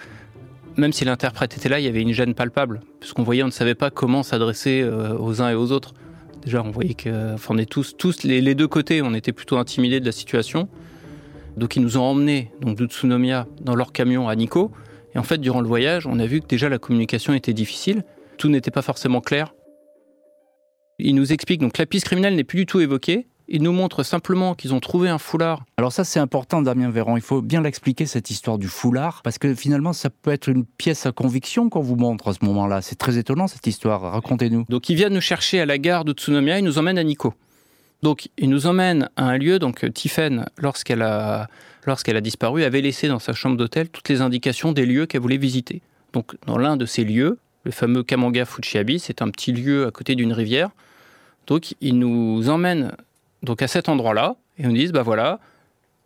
même 0.76 0.92
si 0.92 1.04
l'interprète 1.04 1.54
était 1.56 1.68
là, 1.68 1.78
il 1.78 1.84
y 1.84 1.88
avait 1.88 2.00
une 2.00 2.12
gêne 2.12 2.34
palpable. 2.34 2.80
Puisqu'on 3.00 3.22
voyait, 3.22 3.42
on 3.42 3.46
ne 3.46 3.50
savait 3.50 3.74
pas 3.74 3.90
comment 3.90 4.22
s'adresser 4.22 4.88
aux 5.18 5.42
uns 5.42 5.50
et 5.50 5.54
aux 5.54 5.72
autres. 5.72 5.92
Déjà, 6.44 6.62
on 6.62 6.70
voyait 6.70 6.94
que, 6.94 7.34
est 7.58 7.66
tous, 7.66 8.24
les, 8.24 8.54
deux 8.54 8.66
côtés, 8.66 9.02
on 9.02 9.14
était 9.14 9.32
plutôt 9.32 9.58
intimidés 9.58 10.00
de 10.00 10.06
la 10.06 10.12
situation. 10.12 10.68
Donc 11.58 11.76
ils 11.76 11.82
nous 11.82 11.98
ont 11.98 12.02
emmenés, 12.02 12.50
donc 12.62 12.76
d'Utsunomiya, 12.76 13.46
dans 13.60 13.74
leur 13.74 13.92
camion 13.92 14.28
à 14.28 14.34
Nikko. 14.34 14.72
Et 15.14 15.18
en 15.18 15.22
fait, 15.22 15.38
durant 15.38 15.60
le 15.60 15.68
voyage, 15.68 16.06
on 16.06 16.18
a 16.18 16.26
vu 16.26 16.40
que 16.40 16.46
déjà 16.46 16.70
la 16.70 16.78
communication 16.78 17.34
était 17.34 17.52
difficile. 17.52 18.04
Tout 18.38 18.48
n'était 18.48 18.70
pas 18.70 18.82
forcément 18.82 19.20
clair. 19.20 19.52
Il 20.98 21.14
nous 21.14 21.32
explique 21.32 21.60
donc 21.60 21.78
la 21.78 21.86
piste 21.86 22.06
criminelle 22.06 22.36
n'est 22.36 22.44
plus 22.44 22.58
du 22.60 22.66
tout 22.66 22.80
évoquée. 22.80 23.26
Il 23.48 23.62
nous 23.62 23.72
montre 23.72 24.02
simplement 24.02 24.54
qu'ils 24.54 24.72
ont 24.72 24.80
trouvé 24.80 25.08
un 25.08 25.18
foulard. 25.18 25.64
Alors 25.76 25.92
ça 25.92 26.04
c'est 26.04 26.20
important 26.20 26.62
Damien 26.62 26.90
Véran, 26.90 27.16
il 27.16 27.22
faut 27.22 27.42
bien 27.42 27.60
l'expliquer 27.60 28.06
cette 28.06 28.30
histoire 28.30 28.56
du 28.56 28.68
foulard, 28.68 29.20
parce 29.22 29.38
que 29.38 29.54
finalement 29.54 29.92
ça 29.92 30.10
peut 30.10 30.30
être 30.30 30.48
une 30.48 30.64
pièce 30.64 31.06
à 31.06 31.12
conviction 31.12 31.68
qu'on 31.68 31.82
vous 31.82 31.96
montre 31.96 32.28
à 32.28 32.32
ce 32.32 32.44
moment-là. 32.44 32.82
C'est 32.82 32.96
très 32.96 33.18
étonnant 33.18 33.48
cette 33.48 33.66
histoire, 33.66 34.00
racontez-nous. 34.00 34.64
Donc 34.68 34.88
il 34.88 34.96
vient 34.96 35.10
nous 35.10 35.20
chercher 35.20 35.60
à 35.60 35.66
la 35.66 35.76
gare 35.78 36.04
de 36.04 36.12
Tsunomiya, 36.12 36.60
il 36.60 36.64
nous 36.64 36.78
emmène 36.78 36.98
à 36.98 37.04
Nikko. 37.04 37.34
Donc 38.02 38.28
il 38.38 38.48
nous 38.48 38.66
emmène 38.66 39.08
à 39.16 39.26
un 39.26 39.38
lieu, 39.38 39.58
donc 39.58 39.92
Tiffen, 39.92 40.46
lorsqu'elle 40.56 41.02
a, 41.02 41.48
lorsqu'elle 41.84 42.16
a 42.16 42.20
disparu, 42.20 42.64
avait 42.64 42.80
laissé 42.80 43.08
dans 43.08 43.18
sa 43.18 43.32
chambre 43.32 43.56
d'hôtel 43.56 43.88
toutes 43.90 44.08
les 44.08 44.20
indications 44.20 44.72
des 44.72 44.86
lieux 44.86 45.06
qu'elle 45.06 45.20
voulait 45.20 45.36
visiter. 45.36 45.82
Donc 46.12 46.34
dans 46.46 46.58
l'un 46.58 46.76
de 46.76 46.86
ces 46.86 47.04
lieux, 47.04 47.38
le 47.64 47.70
fameux 47.70 48.02
Kamanga 48.02 48.44
Fuchiabi, 48.44 48.98
c'est 48.98 49.22
un 49.22 49.28
petit 49.28 49.52
lieu 49.52 49.86
à 49.86 49.90
côté 49.90 50.14
d'une 50.14 50.32
rivière, 50.32 50.70
donc 51.46 51.74
ils 51.80 51.98
nous 51.98 52.48
emmènent 52.48 52.92
donc 53.42 53.62
à 53.62 53.68
cet 53.68 53.88
endroit-là 53.88 54.36
et 54.58 54.64
nous 54.64 54.72
disent 54.72 54.92
bah 54.92 55.02
voilà, 55.02 55.40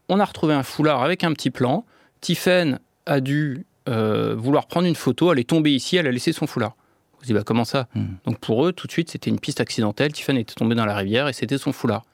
on 0.09 0.21
a 0.21 0.25
retrouvé 0.25 0.55
un 0.55 0.63
foulard 0.63 1.03
avec 1.03 1.25
un 1.25 1.33
petit 1.33 1.51
plan. 1.51 1.85
Tiffen 2.21 2.79
a 3.07 3.21
dû 3.21 3.67
euh, 3.89 4.35
vouloir 4.37 4.67
prendre 4.67 4.87
une 4.87 4.95
photo, 4.95 5.33
elle 5.33 5.39
est 5.39 5.49
tombée 5.49 5.75
ici, 5.75 5.97
elle 5.97 6.07
a 6.07 6.13
laissé 6.13 6.33
son 6.33 6.47
foulard. 6.47 6.75
Vous 7.19 7.27
dites 7.27 7.35
bah 7.35 7.43
comment 7.45 7.65
ça? 7.65 7.89
Hmm. 7.95 8.15
Donc 8.25 8.39
pour 8.39 8.67
eux, 8.67 8.73
tout 8.73 8.87
de 8.87 8.93
suite, 8.93 9.11
c'était 9.11 9.31
une 9.31 9.41
piste 9.41 9.61
accidentelle. 9.61 10.13
Tiffen 10.13 10.37
était 10.37 10.55
tombée 10.55 10.75
dans 10.75 10.87
la 10.87 10.95
rivière 10.95 11.29
et 11.29 11.33
c'était 11.33 11.59
son 11.59 11.73
foulard. 11.73 12.05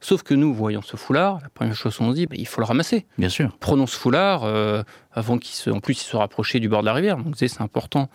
Sauf 0.00 0.22
que 0.22 0.32
nous, 0.34 0.54
voyons 0.54 0.80
ce 0.80 0.96
foulard, 0.96 1.40
la 1.42 1.48
première 1.48 1.74
chose 1.74 1.96
qu'on 1.96 2.10
se 2.10 2.14
dit, 2.14 2.26
bah, 2.26 2.36
il 2.38 2.46
faut 2.46 2.60
le 2.60 2.66
ramasser. 2.66 3.04
Bien 3.18 3.28
sûr. 3.28 3.56
Prenons 3.58 3.88
ce 3.88 3.96
foulard 3.96 4.44
euh, 4.44 4.84
avant 5.12 5.38
qu'il 5.38 5.56
se, 5.56 5.70
en 5.70 5.80
plus, 5.80 6.00
il 6.00 6.04
se 6.04 6.16
rapprochait 6.16 6.60
du 6.60 6.68
bord 6.68 6.82
de 6.82 6.86
la 6.86 6.92
rivière. 6.92 7.16
Donc 7.16 7.34
c'est 7.36 7.60
important 7.60 8.08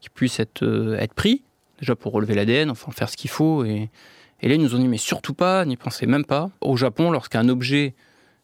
qu'il 0.00 0.10
puisse 0.10 0.40
être, 0.40 0.62
euh, 0.62 0.98
être 0.98 1.14
pris 1.14 1.42
déjà 1.80 1.94
pour 1.94 2.12
relever 2.12 2.34
l'ADN, 2.34 2.70
enfin 2.70 2.90
faire 2.90 3.08
ce 3.08 3.16
qu'il 3.16 3.30
faut. 3.30 3.64
Et, 3.64 3.88
là, 4.42 4.54
ils 4.54 4.60
nous 4.60 4.74
ont 4.74 4.78
dit, 4.78 4.88
mais 4.88 4.98
surtout 4.98 5.34
pas, 5.34 5.64
n'y 5.64 5.76
pensez 5.76 6.06
même 6.06 6.24
pas. 6.24 6.50
Au 6.60 6.76
Japon, 6.76 7.10
lorsqu'un 7.10 7.48
objet 7.48 7.94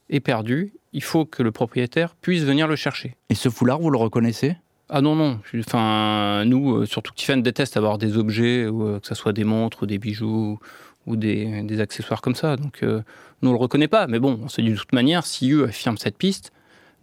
est 0.08 0.20
perdu, 0.20 0.72
il 0.92 1.02
faut 1.02 1.24
que 1.24 1.42
le 1.42 1.50
propriétaire 1.50 2.14
puisse 2.14 2.44
venir 2.44 2.68
le 2.68 2.76
chercher. 2.76 3.16
Et 3.30 3.34
ce 3.34 3.48
foulard, 3.48 3.80
vous 3.80 3.90
le 3.90 3.98
reconnaissez? 3.98 4.56
Ah 4.88 5.00
non, 5.00 5.16
non. 5.16 5.40
Enfin, 5.58 6.44
nous, 6.44 6.76
euh, 6.76 6.86
surtout 6.86 7.12
Tiffany 7.12 7.42
déteste 7.42 7.76
avoir 7.76 7.98
des 7.98 8.16
objets, 8.18 8.68
que 8.70 9.06
ce 9.06 9.14
soit 9.14 9.32
des 9.32 9.44
montres 9.44 9.82
ou 9.82 9.86
des 9.86 9.98
bijoux 9.98 10.60
ou 11.06 11.16
des, 11.16 11.80
accessoires 11.80 12.20
comme 12.20 12.34
ça. 12.34 12.56
Donc, 12.56 12.82
nous, 12.82 13.50
on 13.50 13.52
le 13.52 13.58
reconnaît 13.58 13.88
pas. 13.88 14.06
Mais 14.06 14.20
bon, 14.20 14.40
on 14.44 14.48
se 14.48 14.60
dit 14.60 14.70
de 14.70 14.76
toute 14.76 14.92
manière, 14.92 15.26
si 15.26 15.50
eux 15.50 15.64
affirment 15.64 15.98
cette 15.98 16.18
piste, 16.18 16.52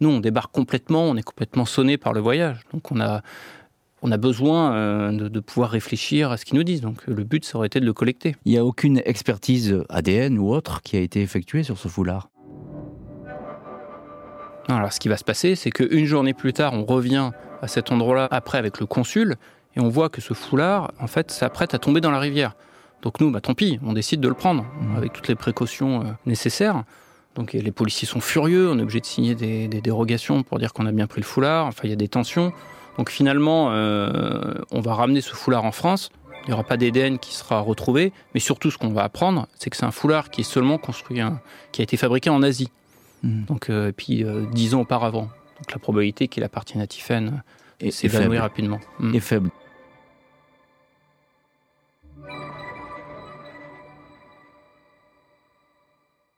nous, 0.00 0.08
on 0.08 0.20
débarque 0.20 0.52
complètement, 0.52 1.04
on 1.04 1.16
est 1.16 1.22
complètement 1.22 1.64
sonné 1.64 1.96
par 1.96 2.12
le 2.12 2.20
voyage. 2.20 2.60
Donc, 2.72 2.90
on 2.90 3.00
a, 3.00 3.22
on 4.02 4.10
a 4.10 4.16
besoin 4.16 5.12
de, 5.12 5.28
de, 5.28 5.40
pouvoir 5.40 5.70
réfléchir 5.70 6.30
à 6.30 6.36
ce 6.36 6.44
qu'ils 6.44 6.56
nous 6.56 6.64
disent. 6.64 6.80
Donc, 6.80 7.06
le 7.06 7.24
but, 7.24 7.44
ça 7.44 7.56
aurait 7.56 7.68
été 7.68 7.80
de 7.80 7.86
le 7.86 7.92
collecter. 7.92 8.34
Il 8.44 8.52
n'y 8.52 8.58
a 8.58 8.64
aucune 8.64 9.00
expertise 9.04 9.82
ADN 9.88 10.38
ou 10.38 10.52
autre 10.52 10.82
qui 10.82 10.96
a 10.96 11.00
été 11.00 11.22
effectuée 11.22 11.62
sur 11.62 11.78
ce 11.78 11.88
foulard 11.88 12.28
alors, 14.68 14.92
ce 14.92 15.00
qui 15.00 15.08
va 15.08 15.16
se 15.16 15.24
passer, 15.24 15.56
c'est 15.56 15.70
qu'une 15.70 16.04
journée 16.04 16.34
plus 16.34 16.52
tard, 16.52 16.72
on 16.72 16.84
revient 16.84 17.30
à 17.62 17.68
cet 17.68 17.90
endroit-là, 17.90 18.28
après 18.30 18.58
avec 18.58 18.80
le 18.80 18.86
consul, 18.86 19.36
et 19.76 19.80
on 19.80 19.88
voit 19.88 20.08
que 20.08 20.20
ce 20.20 20.34
foulard, 20.34 20.92
en 21.00 21.06
fait, 21.06 21.30
s'apprête 21.30 21.74
à 21.74 21.78
tomber 21.78 22.00
dans 22.00 22.10
la 22.10 22.20
rivière. 22.20 22.54
Donc 23.02 23.20
nous, 23.20 23.30
bah, 23.30 23.40
tant 23.40 23.54
pis, 23.54 23.80
on 23.82 23.92
décide 23.92 24.20
de 24.20 24.28
le 24.28 24.34
prendre, 24.34 24.62
mmh. 24.62 24.96
avec 24.96 25.12
toutes 25.12 25.28
les 25.28 25.34
précautions 25.34 26.02
euh, 26.02 26.04
nécessaires. 26.26 26.84
Donc 27.34 27.54
les 27.54 27.72
policiers 27.72 28.06
sont 28.06 28.20
furieux, 28.20 28.70
on 28.70 28.78
est 28.78 28.82
obligé 28.82 29.00
de 29.00 29.06
signer 29.06 29.34
des, 29.34 29.66
dérogations 29.66 30.42
pour 30.42 30.58
dire 30.58 30.74
qu'on 30.74 30.84
a 30.84 30.92
bien 30.92 31.06
pris 31.06 31.20
le 31.20 31.26
foulard, 31.26 31.66
enfin 31.66 31.80
il 31.84 31.90
y 31.90 31.94
a 31.94 31.96
des 31.96 32.08
tensions. 32.08 32.52
Donc 32.98 33.10
finalement, 33.10 33.70
euh, 33.72 34.54
on 34.70 34.80
va 34.80 34.94
ramener 34.94 35.20
ce 35.20 35.34
foulard 35.34 35.64
en 35.64 35.72
France, 35.72 36.10
il 36.44 36.48
n'y 36.48 36.54
aura 36.54 36.64
pas 36.64 36.76
d'EDN 36.76 37.18
qui 37.18 37.34
sera 37.34 37.60
retrouvé, 37.60 38.12
mais 38.34 38.40
surtout 38.40 38.70
ce 38.70 38.78
qu'on 38.78 38.88
va 38.88 39.04
apprendre, 39.04 39.46
c'est 39.58 39.70
que 39.70 39.76
c'est 39.76 39.84
un 39.84 39.92
foulard 39.92 40.30
qui 40.30 40.40
est 40.40 40.44
seulement 40.44 40.78
construit, 40.78 41.20
qui 41.70 41.82
a 41.82 41.84
été 41.84 41.96
fabriqué 41.96 42.30
en 42.30 42.42
Asie. 42.42 42.70
Mm. 43.22 43.44
Donc, 43.44 43.70
euh, 43.70 43.88
et 43.88 43.92
puis 43.92 44.24
euh, 44.24 44.44
dix 44.52 44.74
ans 44.74 44.80
auparavant. 44.80 45.28
Donc 45.58 45.72
la 45.72 45.78
probabilité 45.78 46.28
qu'il 46.28 46.42
appartienne 46.42 46.82
à 46.82 46.86
Tiffen 46.86 47.42
s'évanouit 47.90 48.38
rapidement. 48.38 48.80
Mm. 48.98 49.14
Est 49.14 49.20
faible. 49.20 49.50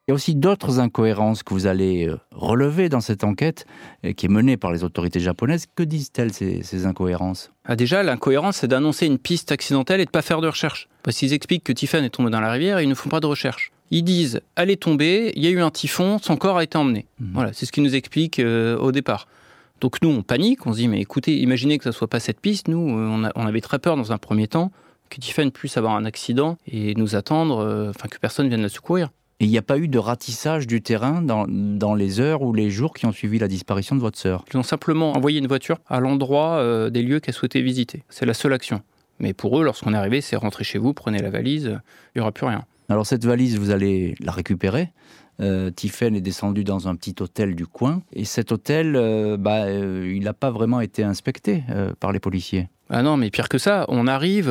Il 0.07 0.11
y 0.11 0.13
a 0.13 0.15
aussi 0.15 0.35
d'autres 0.35 0.81
incohérences 0.81 1.43
que 1.43 1.55
vous 1.55 1.67
allez 1.67 2.07
euh, 2.07 2.19
relever 2.31 2.89
dans 2.89 3.01
cette 3.01 3.25
enquête 3.25 3.67
qui 4.17 4.27
est 4.27 4.29
menée 4.29 4.59
par 4.59 4.71
les 4.71 4.85
autorités 4.85 5.21
japonaises. 5.21 5.65
Que 5.75 5.83
disent-elles 5.83 6.33
ces, 6.33 6.87
incohérences? 6.87 7.53
Ah 7.65 7.75
Déjà, 7.75 8.03
l'incohérence, 8.03 8.59
c'est 8.59 8.69
d'annoncer 8.69 9.07
une 9.07 9.19
piste 9.19 9.51
accidentelle 9.51 10.01
et 10.01 10.05
de 10.05 10.11
ne 10.11 10.13
pas 10.13 10.21
faire 10.23 10.43
de 10.43 10.49
recherche. 10.49 10.89
Parce 11.03 11.17
qu'ils 11.17 11.33
expliquent 11.33 11.65
que 11.65 11.73
Tiffen 11.73 12.05
est 12.05 12.11
tombé 12.11 12.31
dans 12.31 12.41
la 12.41 12.51
rivière 12.51 12.79
et 12.79 12.83
ils 12.83 12.89
ne 12.89 12.95
font 12.95 13.09
pas 13.09 13.21
de 13.21 13.27
recherche 13.27 13.73
ils 13.91 14.03
disent 14.03 14.41
elle 14.57 14.71
est 14.71 14.83
tombée, 14.83 15.33
il 15.37 15.45
y 15.45 15.47
a 15.47 15.51
eu 15.51 15.61
un 15.61 15.71
typhon, 15.71 16.19
son 16.19 16.37
corps 16.37 16.59
a 16.59 16.65
été 16.65 16.77
emmené. 16.77 17.07
Mhm. 17.21 17.31
Voilà, 17.33 17.53
c'est 17.53 17.67
ce 17.67 17.73
qu'ils 17.73 17.83
nous 17.83 17.95
expliquent 17.95 18.41
euh, 18.41 18.77
au 18.79 18.93
départ. 18.93 19.29
Donc 19.81 20.01
nous, 20.03 20.09
on 20.09 20.23
panique, 20.23 20.67
on 20.67 20.73
se 20.73 20.79
dit 20.79 20.89
mais 20.89 21.01
écoutez, 21.01 21.39
imaginez 21.39 21.79
que 21.79 21.85
ce 21.85 21.93
soit 21.93 22.09
pas 22.09 22.21
cette 22.21 22.41
piste. 22.41 22.69
Nous, 22.69 22.99
euh, 22.99 23.31
on, 23.35 23.47
avait 23.47 23.61
très 23.61 23.79
peur 23.79 23.97
dans 23.97 24.13
un 24.13 24.19
premier 24.19 24.49
temps 24.49 24.73
que 25.11 25.21
Tiffany 25.21 25.51
puisse 25.51 25.77
avoir 25.77 25.95
un 25.95 26.05
accident 26.05 26.57
et 26.67 26.95
nous 26.95 27.15
attendre, 27.15 27.59
euh, 27.59 27.91
enfin 27.91 28.09
que 28.09 28.19
personne 28.19 28.49
vienne 28.49 28.63
la 28.63 28.69
secourir. 28.69 29.11
Et 29.41 29.47
il 29.47 29.51
n'y 29.51 29.59
a 29.59 29.63
pas 29.63 29.79
eu 29.79 29.89
de 29.89 29.99
ratissage 29.99 30.67
du 30.67 30.81
terrain 30.81 31.21
dans, 31.21 31.47
dans, 31.49 31.95
les 31.95 32.21
heures 32.21 32.43
ou 32.43 32.53
les 32.53 32.71
jours 32.71 32.95
qui 32.95 33.05
ont 33.05 33.13
suivi 33.13 33.39
la 33.39 33.49
disparition 33.49 33.97
de 33.97 34.01
votre 34.01 34.19
sœur 34.19 34.45
Ils 34.53 34.57
ont 34.57 34.63
simplement 34.63 35.13
envoyé 35.17 35.41
une 35.41 35.49
voiture 35.49 35.79
à 35.89 35.99
l'endroit 35.99 36.89
des 36.91 37.03
lieux 37.03 37.19
qu'elle 37.19 37.35
souhaitait 37.35 37.61
visiter. 37.61 38.05
C'est 38.09 38.27
la 38.27 38.35
seule 38.35 38.53
action. 38.53 38.81
Mais 39.19 39.33
pour 39.33 39.59
eux, 39.59 39.65
lorsqu'on 39.65 39.93
est 39.93 39.97
arrivé, 39.97 40.21
c'est 40.21 40.37
rentrer 40.37 40.65
chez 40.65 40.79
vous, 40.79 40.95
prenez 40.95 41.19
la 41.19 41.31
valise, 41.31 41.81
il 42.15 42.19
n'y 42.19 42.21
aura 42.21 42.33
plus 42.33 42.47
rien. 42.47 42.65
Alors 42.89 43.07
cette 43.07 43.25
valise, 43.25 43.59
vous 43.59 43.71
allez 43.71 44.15
la 44.21 44.33
récupérer. 44.33 44.93
Euh, 45.41 45.71
est 45.77 46.21
descendu 46.21 46.63
dans 46.63 46.87
un 46.87 46.95
petit 46.95 47.15
hôtel 47.21 47.57
du 47.57 47.67
coin. 47.67 48.03
Et 48.13 48.25
cet 48.25 48.53
hôtel, 48.53 48.95
euh, 48.95 49.37
bah, 49.37 49.65
euh, 49.65 50.13
il 50.15 50.23
n'a 50.25 50.33
pas 50.33 50.51
vraiment 50.51 50.81
été 50.81 51.03
inspecté 51.03 51.65
euh, 51.71 51.93
par 51.99 52.13
les 52.13 52.21
policiers. 52.21 52.69
Ah 52.97 53.03
non, 53.03 53.17
mais 53.17 53.31
pire 53.31 53.49
que 53.49 53.59
ça, 53.59 53.85
on 53.89 54.07
arrive, 54.07 54.49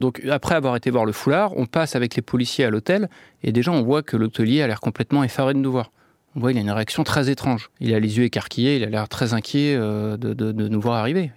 donc 0.00 0.22
après 0.30 0.54
avoir 0.54 0.76
été 0.76 0.90
voir 0.90 1.04
le 1.04 1.12
foulard, 1.12 1.56
on 1.56 1.66
passe 1.66 1.96
avec 1.96 2.14
les 2.14 2.22
policiers 2.22 2.64
à 2.64 2.70
l'hôtel, 2.70 3.08
et 3.42 3.50
déjà 3.50 3.72
on 3.72 3.82
voit 3.82 4.02
que 4.02 4.16
l'hôtelier 4.16 4.62
a 4.62 4.66
l'air 4.66 4.80
complètement 4.80 5.24
effaré 5.24 5.54
de 5.54 5.58
nous 5.58 5.72
voir. 5.72 5.90
On 6.36 6.40
voit 6.40 6.50
qu'il 6.50 6.58
a 6.58 6.62
une 6.62 6.70
réaction 6.70 7.02
très 7.04 7.30
étrange. 7.30 7.70
Il 7.80 7.94
a 7.94 7.98
les 7.98 8.18
yeux 8.18 8.24
écarquillés, 8.24 8.76
il 8.76 8.84
a 8.84 8.88
l'air 8.88 9.08
très 9.08 9.34
inquiet 9.34 9.76
de, 9.76 10.52
nous 10.52 10.80
voir 10.80 10.98
arriver. 10.98 11.32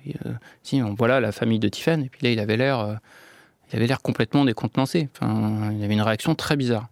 si, 0.61 0.81
on 0.83 0.93
voit 0.93 1.07
là 1.07 1.19
la 1.19 1.31
famille 1.31 1.59
de 1.59 1.69
Tiffen, 1.69 2.03
et 2.03 2.09
puis 2.09 2.19
là 2.23 2.31
il 2.31 2.39
avait 2.39 2.57
l'air 2.57 2.99
il 3.71 3.75
avait 3.75 3.87
l'air 3.87 4.01
complètement 4.01 4.45
décontenancé. 4.45 5.09
Il 5.21 5.83
avait 5.83 5.93
une 5.93 6.01
réaction 6.01 6.35
très 6.35 6.55
bizarre. 6.55 6.87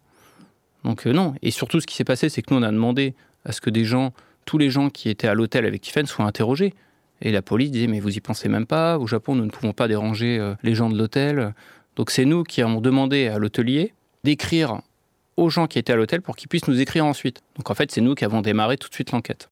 Donc 0.84 1.06
euh, 1.06 1.12
non. 1.12 1.34
Et 1.42 1.50
surtout, 1.50 1.80
ce 1.80 1.86
qui 1.86 1.96
s'est 1.96 2.04
passé, 2.04 2.28
c'est 2.28 2.42
que 2.42 2.52
nous, 2.52 2.60
on 2.60 2.62
a 2.62 2.70
demandé 2.70 3.14
à 3.44 3.52
ce 3.52 3.60
que 3.60 3.70
des 3.70 3.84
gens, 3.84 4.12
tous 4.44 4.58
les 4.58 4.70
gens 4.70 4.90
qui 4.90 5.08
étaient 5.08 5.28
à 5.28 5.34
l'hôtel 5.34 5.64
avec 5.64 5.80
Tiffen 5.80 6.06
soient 6.06 6.24
interrogés. 6.24 6.74
Et 7.22 7.32
la 7.32 7.42
police 7.42 7.70
disait, 7.70 7.86
mais 7.86 8.00
vous 8.00 8.16
y 8.16 8.20
pensez 8.20 8.48
même 8.48 8.66
pas, 8.66 8.98
au 8.98 9.06
Japon, 9.06 9.34
nous 9.34 9.44
ne 9.44 9.50
pouvons 9.50 9.72
pas 9.72 9.88
déranger 9.88 10.38
euh, 10.38 10.54
les 10.62 10.74
gens 10.74 10.90
de 10.90 10.98
l'hôtel. 10.98 11.54
Donc 11.96 12.10
c'est 12.10 12.24
nous 12.24 12.42
qui 12.42 12.60
avons 12.60 12.80
demandé 12.80 13.28
à 13.28 13.38
l'hôtelier 13.38 13.94
d'écrire 14.22 14.80
aux 15.36 15.50
gens 15.50 15.66
qui 15.66 15.78
étaient 15.78 15.92
à 15.92 15.96
l'hôtel 15.96 16.22
pour 16.22 16.36
qu'ils 16.36 16.48
puissent 16.48 16.68
nous 16.68 16.80
écrire 16.80 17.06
ensuite. 17.06 17.42
Donc 17.56 17.70
en 17.70 17.74
fait, 17.74 17.90
c'est 17.90 18.00
nous 18.00 18.14
qui 18.14 18.24
avons 18.24 18.42
démarré 18.42 18.76
tout 18.76 18.88
de 18.88 18.94
suite 18.94 19.12
l'enquête. 19.12 19.48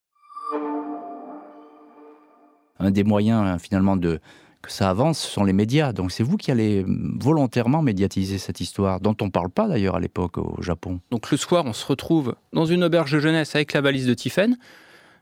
Un 2.79 2.91
des 2.91 3.05
moyens 3.05 3.47
hein, 3.47 3.59
finalement 3.59 3.97
de, 3.97 4.21
que 4.65 4.73
ça 4.73 4.91
avance, 4.91 5.21
ce 5.21 5.31
sont 5.31 5.45
les 5.45 5.53
médias. 5.53 5.93
Donc 5.93 6.11
c'est 6.11 6.23
vous 6.23 6.37
qui 6.37 6.51
allez 6.51 6.85
volontairement 6.87 7.83
médiatiser 7.83 8.39
cette 8.39 8.61
histoire, 8.61 9.01
dont 9.01 9.17
on 9.21 9.27
ne 9.27 9.31
parle 9.31 9.51
pas 9.51 9.69
d'ailleurs 9.69 9.97
à 9.97 10.01
l'époque 10.01 10.39
au 10.39 10.61
Japon. 10.61 11.01
Donc 11.11 11.31
le 11.31 11.37
soir, 11.37 11.65
on 11.67 11.73
se 11.73 11.87
retrouve 11.87 12.35
dans 12.53 12.67
une 12.67 12.83
auberge 12.83 13.13
de 13.13 13.21
jeunesse 13.21 13.55
avec 13.55 13.73
la 13.73 13.81
valise 13.81 14.07
de 14.07 14.15
Tiffen. 14.15 14.57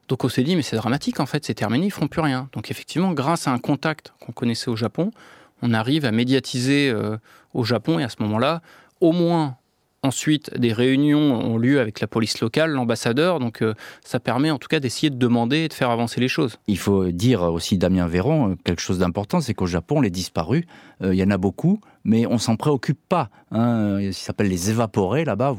Donc 0.08 0.24
on 0.24 0.28
s'est 0.28 0.42
dit, 0.42 0.56
mais 0.56 0.62
c'est 0.62 0.76
dramatique 0.76 1.20
en 1.20 1.26
fait, 1.26 1.44
c'est 1.44 1.54
terminé, 1.54 1.84
ils 1.84 1.88
ne 1.88 1.92
feront 1.92 2.08
plus 2.08 2.20
rien. 2.20 2.48
Donc 2.52 2.70
effectivement, 2.70 3.12
grâce 3.12 3.48
à 3.48 3.52
un 3.52 3.58
contact 3.58 4.12
qu'on 4.20 4.32
connaissait 4.32 4.68
au 4.68 4.76
Japon, 4.76 5.10
on 5.62 5.72
arrive 5.72 6.04
à 6.04 6.12
médiatiser 6.12 6.90
euh, 6.90 7.16
au 7.54 7.64
Japon 7.64 7.98
et 7.98 8.04
à 8.04 8.08
ce 8.08 8.16
moment-là, 8.20 8.62
au 9.00 9.12
moins 9.12 9.56
Ensuite, 10.04 10.52
des 10.58 10.72
réunions 10.72 11.32
ont 11.32 11.56
lieu 11.58 11.78
avec 11.78 12.00
la 12.00 12.08
police 12.08 12.40
locale, 12.40 12.72
l'ambassadeur, 12.72 13.38
donc 13.38 13.62
euh, 13.62 13.72
ça 14.04 14.18
permet 14.18 14.50
en 14.50 14.58
tout 14.58 14.66
cas 14.66 14.80
d'essayer 14.80 15.10
de 15.10 15.16
demander 15.16 15.58
et 15.58 15.68
de 15.68 15.72
faire 15.72 15.90
avancer 15.90 16.20
les 16.20 16.26
choses. 16.26 16.58
Il 16.66 16.76
faut 16.76 17.04
dire 17.12 17.42
aussi, 17.42 17.78
Damien 17.78 18.08
Véron, 18.08 18.50
euh, 18.50 18.54
quelque 18.64 18.82
chose 18.82 18.98
d'important, 18.98 19.40
c'est 19.40 19.54
qu'au 19.54 19.68
Japon, 19.68 20.00
les 20.00 20.10
disparus, 20.10 20.64
il 21.04 21.14
y 21.14 21.22
en 21.22 21.30
a 21.30 21.38
beaucoup, 21.38 21.78
mais 22.04 22.26
on 22.26 22.38
s'en 22.38 22.56
préoccupe 22.56 23.00
pas. 23.08 23.30
Hein. 23.50 24.00
Ça 24.12 24.26
s'appelle 24.26 24.48
les 24.48 24.70
évaporés 24.70 25.24
là-bas. 25.24 25.56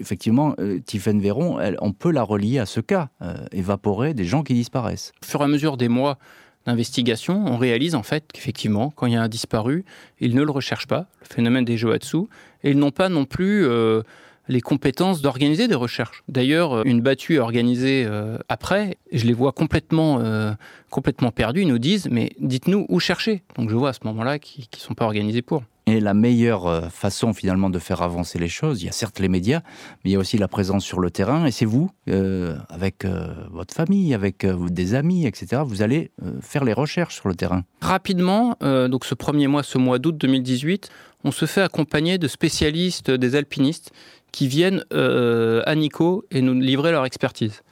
Effectivement, 0.00 0.54
Tiffaine 0.86 1.20
Véron, 1.20 1.58
on 1.80 1.92
peut 1.92 2.10
la 2.10 2.22
relier 2.22 2.58
à 2.58 2.66
ce 2.66 2.80
cas, 2.80 3.08
évaporer 3.52 4.14
des 4.14 4.24
gens 4.24 4.42
qui 4.42 4.54
disparaissent. 4.54 5.12
Au 5.22 5.26
fur 5.26 5.40
et 5.40 5.44
à 5.44 5.48
mesure 5.48 5.76
des 5.76 5.88
mois, 5.88 6.18
d'investigation, 6.66 7.44
on 7.46 7.56
réalise 7.56 7.94
en 7.94 8.02
fait 8.02 8.24
qu'effectivement, 8.32 8.92
quand 8.94 9.06
il 9.06 9.12
y 9.12 9.16
a 9.16 9.22
un 9.22 9.28
disparu, 9.28 9.84
ils 10.20 10.34
ne 10.34 10.42
le 10.42 10.50
recherchent 10.50 10.86
pas, 10.86 11.06
le 11.20 11.34
phénomène 11.34 11.64
des 11.64 11.76
Joatsu, 11.76 12.24
et 12.62 12.70
ils 12.70 12.78
n'ont 12.78 12.90
pas 12.90 13.08
non 13.08 13.24
plus 13.24 13.66
euh, 13.66 14.02
les 14.48 14.60
compétences 14.60 15.20
d'organiser 15.20 15.68
des 15.68 15.74
recherches. 15.74 16.22
D'ailleurs, 16.28 16.86
une 16.86 17.00
battue 17.00 17.38
organisée 17.38 18.04
euh, 18.06 18.38
après, 18.48 18.96
je 19.12 19.26
les 19.26 19.32
vois 19.32 19.52
complètement, 19.52 20.20
euh, 20.20 20.52
complètement 20.90 21.30
perdus. 21.30 21.62
Ils 21.62 21.68
nous 21.68 21.78
disent, 21.78 22.08
mais 22.10 22.32
dites-nous 22.40 22.86
où 22.88 23.00
chercher. 23.00 23.42
Donc 23.56 23.70
je 23.70 23.76
vois 23.76 23.90
à 23.90 23.92
ce 23.92 24.00
moment-là 24.04 24.38
qu'ils 24.38 24.66
ne 24.72 24.78
sont 24.78 24.94
pas 24.94 25.04
organisés 25.04 25.42
pour. 25.42 25.62
Et 25.86 26.00
la 26.00 26.14
meilleure 26.14 26.66
euh, 26.66 26.88
façon 26.88 27.34
finalement 27.34 27.68
de 27.68 27.78
faire 27.78 28.00
avancer 28.00 28.38
les 28.38 28.48
choses, 28.48 28.82
il 28.82 28.86
y 28.86 28.88
a 28.88 28.92
certes 28.92 29.20
les 29.20 29.28
médias, 29.28 29.60
mais 30.02 30.10
il 30.10 30.12
y 30.14 30.16
a 30.16 30.18
aussi 30.18 30.38
la 30.38 30.48
présence 30.48 30.82
sur 30.82 30.98
le 30.98 31.10
terrain. 31.10 31.44
Et 31.44 31.50
c'est 31.50 31.66
vous, 31.66 31.90
euh, 32.08 32.56
avec 32.70 33.04
euh, 33.04 33.34
votre 33.50 33.74
famille, 33.74 34.14
avec 34.14 34.46
des 34.46 34.94
amis, 34.94 35.26
etc., 35.26 35.62
vous 35.64 35.82
allez 35.82 36.10
faire 36.40 36.64
les 36.64 36.72
recherches 36.72 37.16
sur 37.16 37.28
le 37.28 37.34
terrain. 37.34 37.64
Rapidement, 37.80 38.56
donc 38.60 39.04
ce 39.04 39.14
premier 39.14 39.46
mois, 39.46 39.62
ce 39.62 39.78
mois 39.78 39.98
d'août 39.98 40.16
2018, 40.16 40.88
on 41.24 41.30
se 41.30 41.46
fait 41.46 41.60
accompagner 41.60 42.18
de 42.18 42.28
spécialistes, 42.28 43.10
des 43.10 43.36
alpinistes, 43.36 43.92
qui 44.32 44.48
viennent 44.48 44.84
à 44.90 45.74
Nico 45.74 46.24
et 46.30 46.40
nous 46.40 46.54
livrer 46.54 46.92
leur 46.92 47.04
expertise. 47.04 47.62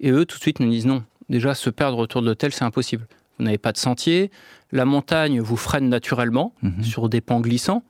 Et 0.00 0.10
eux, 0.10 0.24
tout 0.24 0.36
de 0.36 0.42
suite, 0.42 0.60
nous 0.60 0.70
disent 0.70 0.86
non. 0.86 1.02
Déjà, 1.28 1.54
se 1.54 1.70
perdre 1.70 1.98
autour 1.98 2.22
de 2.22 2.26
l'hôtel, 2.26 2.52
c'est 2.52 2.64
impossible 2.64 3.06
vous 3.38 3.44
n'avez 3.44 3.58
pas 3.58 3.72
de 3.72 3.78
sentier, 3.78 4.30
la 4.72 4.84
montagne 4.84 5.40
vous 5.40 5.56
freine 5.56 5.88
naturellement 5.88 6.54
mhm. 6.62 6.82
sur 6.82 7.08
des 7.08 7.20
pans 7.20 7.40
glissants, 7.40 7.82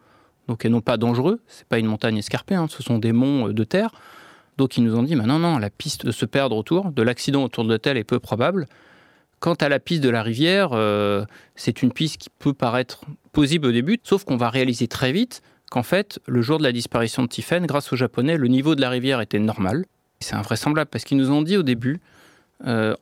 donc 0.48 0.64
et 0.64 0.68
non 0.68 0.80
pas 0.80 0.96
dangereux, 0.96 1.40
c'est 1.46 1.66
pas 1.66 1.78
une 1.78 1.86
montagne 1.86 2.16
escarpée, 2.16 2.54
hein, 2.54 2.66
ce 2.68 2.82
sont 2.82 2.98
des 2.98 3.12
monts 3.12 3.48
euh, 3.48 3.52
de 3.52 3.64
terre. 3.64 3.90
Donc 4.56 4.78
ils 4.78 4.84
nous 4.84 4.96
ont 4.96 5.02
dit, 5.02 5.14
non, 5.14 5.38
non, 5.38 5.58
la 5.58 5.68
piste 5.68 6.06
de 6.06 6.12
se 6.12 6.24
perdre 6.24 6.56
autour, 6.56 6.90
de 6.90 7.02
l'accident 7.02 7.44
autour 7.44 7.64
de 7.64 7.68
l'hôtel 7.68 7.98
est 7.98 8.04
peu 8.04 8.18
probable. 8.18 8.66
Quant 9.38 9.54
à 9.54 9.68
la 9.68 9.78
piste 9.78 10.02
de 10.02 10.08
la 10.08 10.22
rivière, 10.22 10.70
euh, 10.72 11.26
c'est 11.56 11.82
une 11.82 11.92
piste 11.92 12.16
qui 12.16 12.30
peut 12.30 12.54
paraître 12.54 13.02
possible 13.32 13.66
au 13.66 13.72
début, 13.72 13.98
sauf 14.02 14.24
qu'on 14.24 14.38
va 14.38 14.48
réaliser 14.48 14.88
très 14.88 15.12
vite 15.12 15.42
qu'en 15.70 15.82
fait, 15.82 16.20
le 16.26 16.40
jour 16.40 16.58
de 16.58 16.62
la 16.62 16.72
disparition 16.72 17.22
de 17.22 17.28
Tiffen, 17.28 17.66
grâce 17.66 17.92
aux 17.92 17.96
Japonais, 17.96 18.38
le 18.38 18.48
niveau 18.48 18.74
de 18.74 18.80
la 18.80 18.88
rivière 18.88 19.20
était 19.20 19.38
normal. 19.38 19.84
C'est 20.20 20.34
invraisemblable 20.34 20.88
parce 20.90 21.04
qu'ils 21.04 21.18
nous 21.18 21.30
ont 21.30 21.42
dit 21.42 21.56
au 21.56 21.62
début, 21.62 22.00
euh, 22.66 22.94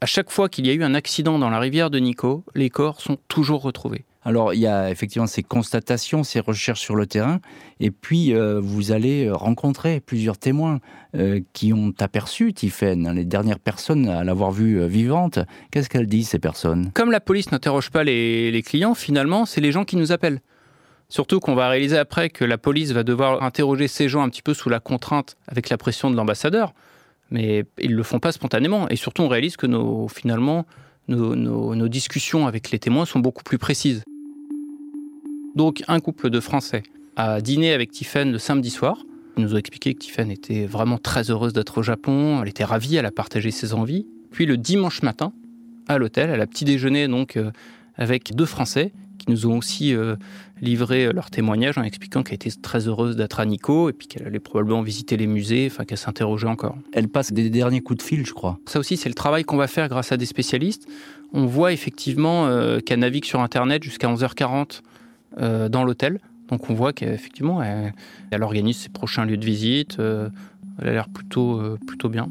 à 0.00 0.06
chaque 0.06 0.30
fois 0.30 0.48
qu'il 0.48 0.66
y 0.66 0.70
a 0.70 0.72
eu 0.72 0.82
un 0.82 0.94
accident 0.94 1.38
dans 1.38 1.50
la 1.50 1.58
rivière 1.58 1.90
de 1.90 1.98
Nico, 1.98 2.44
les 2.54 2.70
corps 2.70 3.00
sont 3.00 3.18
toujours 3.28 3.62
retrouvés. 3.62 4.04
Alors, 4.22 4.52
il 4.52 4.60
y 4.60 4.66
a 4.66 4.90
effectivement 4.90 5.26
ces 5.26 5.42
constatations, 5.42 6.24
ces 6.24 6.40
recherches 6.40 6.80
sur 6.80 6.94
le 6.94 7.06
terrain, 7.06 7.40
et 7.80 7.90
puis 7.90 8.34
euh, 8.34 8.60
vous 8.60 8.92
allez 8.92 9.30
rencontrer 9.30 10.00
plusieurs 10.00 10.36
témoins 10.36 10.80
euh, 11.16 11.40
qui 11.54 11.72
ont 11.72 11.94
aperçu 12.00 12.52
Tiffaine, 12.52 13.06
hein, 13.06 13.14
les 13.14 13.24
dernières 13.24 13.58
personnes 13.58 14.08
à 14.08 14.22
l'avoir 14.22 14.52
vue 14.52 14.78
euh, 14.78 14.86
vivante. 14.86 15.38
Qu'est-ce 15.70 15.88
qu'elles 15.88 16.06
disent, 16.06 16.28
ces 16.28 16.38
personnes? 16.38 16.90
Comme 16.92 17.10
la 17.10 17.20
police 17.20 17.50
n'interroge 17.50 17.90
pas 17.90 18.04
les, 18.04 18.50
les 18.50 18.62
clients, 18.62 18.94
finalement, 18.94 19.46
c'est 19.46 19.62
les 19.62 19.72
gens 19.72 19.84
qui 19.84 19.96
nous 19.96 20.12
appellent. 20.12 20.40
Surtout 21.08 21.40
qu'on 21.40 21.54
va 21.54 21.68
réaliser 21.68 21.96
après 21.96 22.28
que 22.28 22.44
la 22.44 22.58
police 22.58 22.92
va 22.92 23.02
devoir 23.02 23.42
interroger 23.42 23.88
ces 23.88 24.08
gens 24.08 24.22
un 24.22 24.28
petit 24.28 24.42
peu 24.42 24.54
sous 24.54 24.68
la 24.68 24.80
contrainte 24.80 25.36
avec 25.48 25.70
la 25.70 25.78
pression 25.78 26.10
de 26.10 26.16
l'ambassadeur, 26.16 26.74
mais 27.30 27.64
ils 27.78 27.92
ne 27.92 27.96
le 27.96 28.02
font 28.02 28.18
pas 28.18 28.32
spontanément. 28.32 28.88
Et 28.88 28.96
surtout, 28.96 29.22
on 29.22 29.28
réalise 29.28 29.56
que 29.56 29.66
nos, 29.66 30.08
finalement, 30.08 30.66
nos, 31.08 31.88
discussions 31.88 32.46
avec 32.46 32.70
les 32.70 32.78
témoins 32.78 33.04
sont 33.04 33.20
beaucoup 33.20 33.42
plus 33.42 33.58
précises. 33.58 34.02
Donc, 35.54 35.82
un 35.88 36.00
couple 36.00 36.30
de 36.30 36.40
Français 36.40 36.82
a 37.16 37.40
dîné 37.40 37.72
avec 37.72 37.90
Tiffen 37.90 38.30
le 38.30 38.38
samedi 38.38 38.70
soir. 38.70 38.98
Ils 39.36 39.44
nous 39.44 39.54
ont 39.54 39.58
expliqué 39.58 39.94
que 39.94 40.00
Tiffen 40.00 40.30
était 40.30 40.66
vraiment 40.66 40.98
très 40.98 41.30
heureuse 41.30 41.52
d'être 41.52 41.78
au 41.78 41.82
Japon, 41.82 42.40
elle 42.42 42.48
était 42.48 42.64
ravie, 42.64 42.96
elle 42.96 43.06
a 43.06 43.10
partagé 43.10 43.50
ses 43.50 43.74
envies. 43.74 44.06
Puis 44.30 44.46
le 44.46 44.56
dimanche 44.56 45.02
matin, 45.02 45.32
à 45.88 45.98
l'hôtel, 45.98 46.30
elle 46.30 46.40
a 46.40 46.46
petit 46.46 46.64
déjeuner 46.64 47.08
donc 47.08 47.36
euh, 47.36 47.50
avec 47.96 48.34
deux 48.34 48.46
Français 48.46 48.92
qui 49.30 49.46
nous 49.46 49.46
ont 49.46 49.58
aussi 49.58 49.94
euh, 49.94 50.16
livré 50.60 51.06
euh, 51.06 51.12
leur 51.12 51.30
témoignage 51.30 51.78
en 51.78 51.82
expliquant 51.82 52.22
qu'elle 52.22 52.34
était 52.34 52.50
très 52.50 52.88
heureuse 52.88 53.16
d'être 53.16 53.40
à 53.40 53.46
Nico 53.46 53.88
et 53.88 53.92
puis 53.92 54.08
qu'elle 54.08 54.26
allait 54.26 54.40
probablement 54.40 54.82
visiter 54.82 55.16
les 55.16 55.26
musées, 55.26 55.68
enfin 55.70 55.84
qu'elle 55.84 55.98
s'interrogeait 55.98 56.48
encore. 56.48 56.76
Elles 56.92 57.08
passent 57.08 57.32
des 57.32 57.50
derniers 57.50 57.80
coups 57.80 57.98
de 57.98 58.02
fil, 58.02 58.26
je 58.26 58.32
crois. 58.32 58.58
Ça 58.66 58.78
aussi, 58.78 58.96
c'est 58.96 59.08
le 59.08 59.14
travail 59.14 59.44
qu'on 59.44 59.56
va 59.56 59.66
faire 59.66 59.88
grâce 59.88 60.12
à 60.12 60.16
des 60.16 60.26
spécialistes. 60.26 60.88
On 61.32 61.46
voit 61.46 61.72
effectivement 61.72 62.46
euh, 62.46 62.80
qu'elle 62.80 63.00
navigue 63.00 63.24
sur 63.24 63.40
Internet 63.40 63.82
jusqu'à 63.82 64.08
11h40 64.08 64.80
euh, 65.38 65.68
dans 65.68 65.84
l'hôtel. 65.84 66.20
Donc 66.48 66.68
on 66.68 66.74
voit 66.74 66.92
qu'effectivement, 66.92 67.62
elle, 67.62 67.94
elle 68.30 68.42
organise 68.42 68.78
ses 68.78 68.88
prochains 68.88 69.24
lieux 69.24 69.36
de 69.36 69.44
visite. 69.44 69.98
elle 70.00 70.88
a 70.88 70.92
l'air 70.92 71.08
plutôt, 71.08 71.62
plutôt 71.86 72.08
bien. 72.08 72.28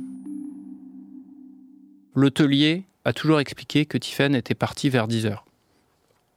L'hôtelier 2.16 2.84
a 3.06 3.14
toujours 3.14 3.40
expliqué 3.40 3.86
que 3.86 3.98
Tiffen 3.98 4.36
était 4.36 4.56
partie 4.56 4.90
vers 4.90 5.08
10h. 5.08 5.38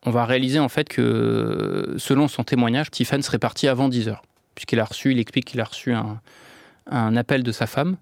On 0.05 0.11
va 0.11 0.25
réaliser 0.25 0.59
en 0.59 0.69
fait 0.69 0.89
que, 0.89 1.95
selon 1.99 2.27
son 2.29 2.43
témoignage, 2.45 2.91
Tiffen 2.91 3.23
serait 3.23 3.39
partie 3.39 3.69
avant 3.69 3.89
10h. 3.89 4.17
Puisqu'il 4.55 4.81
a 4.81 4.85
reçu, 4.85 5.13
il 5.13 5.19
explique 5.19 5.45
qu'il 5.47 5.61
a 5.61 5.65
reçu 5.65 5.93
un, 5.93 6.21
un 6.91 7.17
appel 7.17 7.43
de 7.43 7.53
sa 7.53 7.67
femme. 7.67 7.97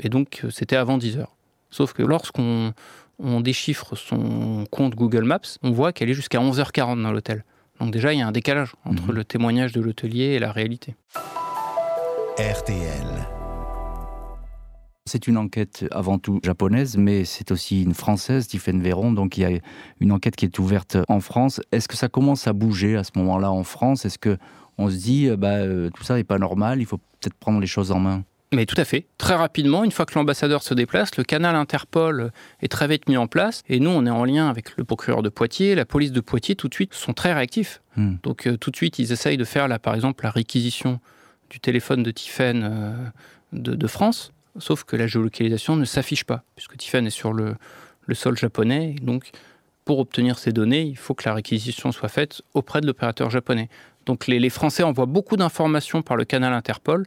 Et 0.00 0.08
donc, 0.08 0.40
euh, 0.44 0.50
c'était 0.50 0.76
avant 0.76 0.98
10h. 0.98 1.26
Sauf 1.70 1.92
que 1.92 2.02
lorsqu'on 2.02 2.72
on 3.20 3.40
déchiffre 3.40 3.94
son 3.94 4.64
compte 4.70 4.94
Google 4.96 5.22
Maps, 5.24 5.38
on 5.62 5.70
voit 5.70 5.92
qu'elle 5.92 6.10
est 6.10 6.14
jusqu'à 6.14 6.38
11h40 6.40 7.00
dans 7.02 7.12
l'hôtel. 7.12 7.44
Donc 7.80 7.92
déjà, 7.92 8.12
il 8.12 8.18
y 8.18 8.22
a 8.22 8.26
un 8.26 8.32
décalage 8.32 8.72
entre 8.84 9.04
Mhm. 9.08 9.14
le 9.14 9.24
témoignage 9.24 9.72
de 9.72 9.80
l'hôtelier 9.80 10.24
et 10.34 10.38
la 10.40 10.50
réalité. 10.50 10.96
RTL. 12.38 13.43
C'est 15.06 15.26
une 15.26 15.36
enquête 15.36 15.84
avant 15.90 16.18
tout 16.18 16.40
japonaise, 16.42 16.96
mais 16.96 17.26
c'est 17.26 17.50
aussi 17.50 17.82
une 17.82 17.92
française, 17.92 18.46
Tiffaine 18.46 18.80
Véron, 18.80 19.12
donc 19.12 19.36
il 19.36 19.42
y 19.42 19.44
a 19.44 19.50
une 20.00 20.12
enquête 20.12 20.34
qui 20.34 20.46
est 20.46 20.58
ouverte 20.58 20.96
en 21.08 21.20
France. 21.20 21.60
Est-ce 21.72 21.88
que 21.88 21.96
ça 21.96 22.08
commence 22.08 22.46
à 22.48 22.54
bouger 22.54 22.96
à 22.96 23.04
ce 23.04 23.10
moment-là 23.16 23.52
en 23.52 23.64
France? 23.64 24.06
Est-ce 24.06 24.18
que 24.18 24.38
on 24.78 24.88
se 24.88 24.96
dit, 24.96 25.28
euh, 25.28 25.36
bah, 25.36 25.56
euh, 25.56 25.90
tout 25.90 26.02
ça 26.04 26.14
n'est 26.14 26.24
pas 26.24 26.38
normal, 26.38 26.80
il 26.80 26.86
faut 26.86 26.96
peut-être 26.96 27.34
prendre 27.34 27.60
les 27.60 27.66
choses 27.66 27.92
en 27.92 27.98
main? 27.98 28.24
Mais 28.54 28.64
tout 28.64 28.80
à 28.80 28.86
fait. 28.86 29.06
Très 29.18 29.34
rapidement, 29.34 29.84
une 29.84 29.90
fois 29.90 30.06
que 30.06 30.14
l'ambassadeur 30.14 30.62
se 30.62 30.72
déplace, 30.72 31.16
le 31.18 31.24
canal 31.24 31.54
Interpol 31.54 32.32
est 32.62 32.68
très 32.68 32.88
vite 32.88 33.06
mis 33.06 33.18
en 33.18 33.26
place. 33.26 33.62
Et 33.68 33.80
nous, 33.80 33.90
on 33.90 34.06
est 34.06 34.10
en 34.10 34.24
lien 34.24 34.48
avec 34.48 34.74
le 34.78 34.84
procureur 34.84 35.22
de 35.22 35.28
Poitiers, 35.28 35.74
la 35.74 35.84
police 35.84 36.12
de 36.12 36.20
Poitiers, 36.20 36.56
tout 36.56 36.68
de 36.68 36.74
suite, 36.74 36.94
sont 36.94 37.12
très 37.12 37.34
réactifs. 37.34 37.82
Hmm. 37.96 38.14
Donc 38.22 38.46
euh, 38.46 38.56
tout 38.56 38.70
de 38.70 38.76
suite, 38.76 38.98
ils 38.98 39.12
essayent 39.12 39.36
de 39.36 39.44
faire, 39.44 39.68
là, 39.68 39.78
par 39.78 39.94
exemple, 39.94 40.24
la 40.24 40.30
réquisition 40.30 40.98
du 41.50 41.60
téléphone 41.60 42.02
de 42.02 42.10
Tiffen 42.10 42.62
euh, 42.64 42.94
de, 43.52 43.74
de 43.74 43.86
France. 43.86 44.32
Sauf 44.58 44.84
que 44.84 44.96
la 44.96 45.06
géolocalisation 45.06 45.76
ne 45.76 45.84
s'affiche 45.84 46.24
pas, 46.24 46.44
puisque 46.54 46.76
Tiffen 46.76 47.06
est 47.06 47.10
sur 47.10 47.32
le, 47.32 47.56
sol 48.12 48.36
japonais. 48.36 48.94
Donc, 49.02 49.30
pour 49.84 49.98
obtenir 49.98 50.38
ces 50.38 50.52
données, 50.52 50.82
il 50.82 50.96
faut 50.96 51.14
que 51.14 51.28
la 51.28 51.34
réquisition 51.34 51.92
soit 51.92 52.08
faite 52.08 52.42
auprès 52.54 52.80
de 52.80 52.86
l'opérateur 52.86 53.30
japonais. 53.30 53.68
Donc 54.06 54.26
les 54.26 54.50
Français 54.50 54.82
envoient 54.82 55.06
beaucoup 55.06 55.36
d'informations 55.36 56.02
par 56.02 56.16
le 56.16 56.24
canal 56.24 56.52
Interpol. 56.52 57.04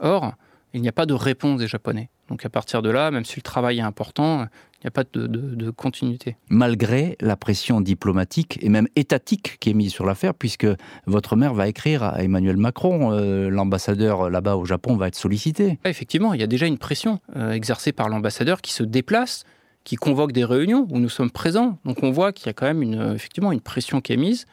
Or, 0.00 0.34
il 0.72 0.82
n'y 0.82 0.88
a 0.88 0.92
pas 0.92 1.06
de 1.06 1.14
réponse 1.14 1.58
des 1.58 1.66
Japonais. 1.66 2.10
Donc 2.28 2.44
à 2.44 2.48
partir 2.48 2.82
de 2.82 2.90
là, 2.90 3.10
même 3.10 3.24
si 3.24 3.36
le 3.36 3.42
travail 3.42 3.78
est 3.78 3.82
important, 3.82 4.46
il 4.82 4.86
n'y 4.86 4.88
a 4.88 4.90
pas 4.92 5.04
de, 5.12 5.26
de- 5.26 5.54
de 5.54 5.70
continuité. 5.70 6.36
Malgré 6.48 7.16
la 7.20 7.36
pression 7.36 7.80
diplomatique 7.82 8.58
et 8.62 8.68
même 8.70 8.88
étatique 8.96 9.58
qui 9.60 9.70
est 9.70 9.74
mise 9.74 9.92
sur 9.92 10.06
l'affaire, 10.06 10.32
puisque 10.34 10.66
votre 11.06 11.36
mère 11.36 11.52
va 11.52 11.68
écrire 11.68 12.02
à 12.02 12.22
Emmanuel 12.22 12.56
Macron, 12.56 13.12
euh, 13.12 13.50
l'ambassadeur 13.50 14.30
là-bas 14.30 14.56
au 14.56 14.64
Japon 14.64 14.96
va 14.96 15.08
être 15.08 15.16
sollicité. 15.16 15.78
Ah, 15.84 15.90
Effectivement, 15.90 16.32
il 16.32 16.40
y 16.40 16.44
a 16.44 16.46
déjà 16.46 16.66
une 16.66 16.78
pression 16.78 17.20
euh, 17.36 17.52
exercée 17.52 17.92
par 17.92 18.08
l'ambassadeur 18.08 18.62
qui 18.62 18.72
se 18.72 18.82
déplace, 18.82 19.44
qui 19.84 19.96
convoque 19.96 20.32
des 20.32 20.44
réunions 20.44 20.86
où 20.90 20.98
nous 20.98 21.08
sommes 21.10 21.30
présents. 21.30 21.78
Donc 21.84 22.02
on 22.02 22.10
voit 22.10 22.32
qu'il 22.32 22.46
y 22.46 22.50
a 22.50 22.54
quand 22.54 22.66
même 22.66 22.82
une, 22.82 22.98
euh, 22.98 23.14
effectivement 23.14 23.52
une 23.52 23.60
pression 23.60 24.00
qui 24.00 24.14
est 24.14 24.16
mise. 24.18 24.46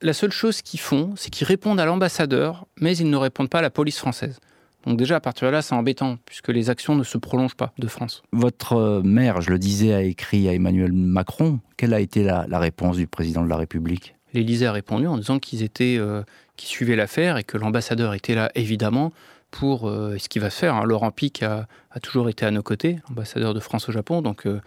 La 0.00 0.14
seule 0.14 0.32
chose 0.32 0.62
qu'ils 0.62 0.80
font, 0.80 1.12
c'est 1.16 1.30
qu'ils 1.30 1.46
répondent 1.46 1.78
à 1.78 1.84
l'ambassadeur, 1.84 2.66
mais 2.80 2.96
ils 2.96 3.08
ne 3.08 3.16
répondent 3.16 3.48
pas 3.50 3.58
à 3.58 3.62
la 3.62 3.70
police 3.70 3.98
française. 3.98 4.40
Donc 4.86 4.98
déjà, 4.98 5.16
à 5.16 5.20
partir 5.20 5.46
de 5.48 5.52
là, 5.52 5.62
c'est 5.62 5.74
embêtant, 5.74 6.18
puisque 6.26 6.48
les 6.48 6.70
actions 6.70 6.94
ne 6.94 7.04
se 7.04 7.18
prolongent 7.18 7.54
pas 7.54 7.72
de 7.78 7.86
France. 7.86 8.22
Votre 8.32 8.72
euh, 8.74 9.02
mère, 9.02 9.40
je 9.40 9.50
le 9.50 9.58
disais, 9.58 9.94
a 9.94 10.02
écrit 10.02 10.48
à 10.48 10.54
Emmanuel 10.54 10.92
Macron. 10.92 11.60
Quelle 11.76 11.94
a 11.94 12.00
été 12.00 12.24
la, 12.24 12.46
la 12.48 12.58
réponse 12.58 12.96
du 12.96 13.06
président 13.06 13.44
de 13.44 13.48
la 13.48 13.56
République? 13.56 14.14
L'Élysée 14.34 14.66
a 14.66 14.72
répondu 14.72 15.06
en 15.06 15.18
disant 15.18 15.38
qu'ils 15.38 15.62
étaient, 15.62 15.96
euh, 15.98 16.22
qu'ils 16.56 16.68
suivaient 16.68 16.96
l'affaire 16.96 17.36
et 17.36 17.44
que 17.44 17.58
l'ambassadeur 17.58 18.14
était 18.14 18.34
là, 18.34 18.50
évidemment, 18.54 19.12
pour 19.50 19.88
euh, 19.88 20.16
ce 20.18 20.28
qu'il 20.28 20.40
va 20.40 20.48
se 20.48 20.58
faire. 20.58 20.74
hein. 20.74 20.84
Laurent 20.84 21.10
Pic 21.10 21.42
a, 21.42 21.66
a 21.90 22.00
toujours 22.00 22.28
été 22.30 22.46
à 22.46 22.50
nos 22.50 22.62
côtés, 22.62 22.98
ambassadeur 23.10 23.52
de 23.52 23.60
France 23.60 23.88
au 23.90 23.92
Japon, 23.92 24.22
donc 24.22 24.46
euh, 24.46 24.60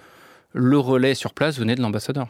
le 0.53 0.77
relais 0.77 1.15
sur 1.15 1.33
place 1.33 1.57
venait 1.57 1.75
de 1.75 1.81
l'ambassadeur. 1.81 2.27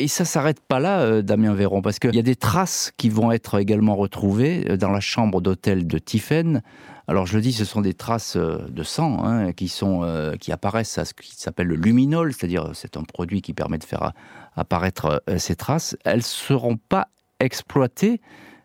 Et 0.00 0.08
ça 0.08 0.24
s'arrête 0.24 0.60
pas 0.60 0.80
là, 0.80 1.00
euh, 1.00 1.20
Damien 1.20 1.52
Véron, 1.52 1.82
parce 1.82 1.98
qu'il 1.98 2.14
y 2.14 2.18
a 2.18 2.22
des 2.22 2.34
traces 2.34 2.90
qui 2.96 3.10
vont 3.10 3.32
être 3.32 3.60
également 3.60 3.96
retrouvées 3.96 4.64
euh, 4.70 4.76
dans 4.78 4.88
la 4.88 5.00
chambre 5.00 5.42
d'hôtel 5.42 5.86
de 5.86 5.98
Tiffen. 5.98 6.62
Alors 7.06 7.26
je 7.26 7.36
le 7.36 7.42
dis, 7.42 7.52
ce 7.52 7.66
sont 7.66 7.82
des 7.82 7.92
traces 7.92 8.36
euh, 8.36 8.66
de 8.70 8.82
sang 8.82 9.22
hein, 9.22 9.52
qui, 9.52 9.68
sont, 9.68 10.10
qui 10.40 10.52
apparaissent 10.52 10.96
à 10.96 11.04
ce 11.04 11.12
qui 11.12 11.36
s'appelle 11.36 11.66
le 11.66 11.74
luminol, 11.74 12.32
c'est-à-dire 12.32 12.70
c'est 12.72 12.96
un 12.96 13.02
produit 13.02 13.42
qui 13.42 13.52
permet 13.52 13.76
de 13.76 13.84
faire 13.84 14.12
apparaître 14.56 15.22
ces 15.36 15.54
traces. 15.54 15.98
Elles 16.06 16.18
ne 16.18 16.22
seront 16.22 16.78
pas 16.78 17.08
exploitées. 17.38 18.22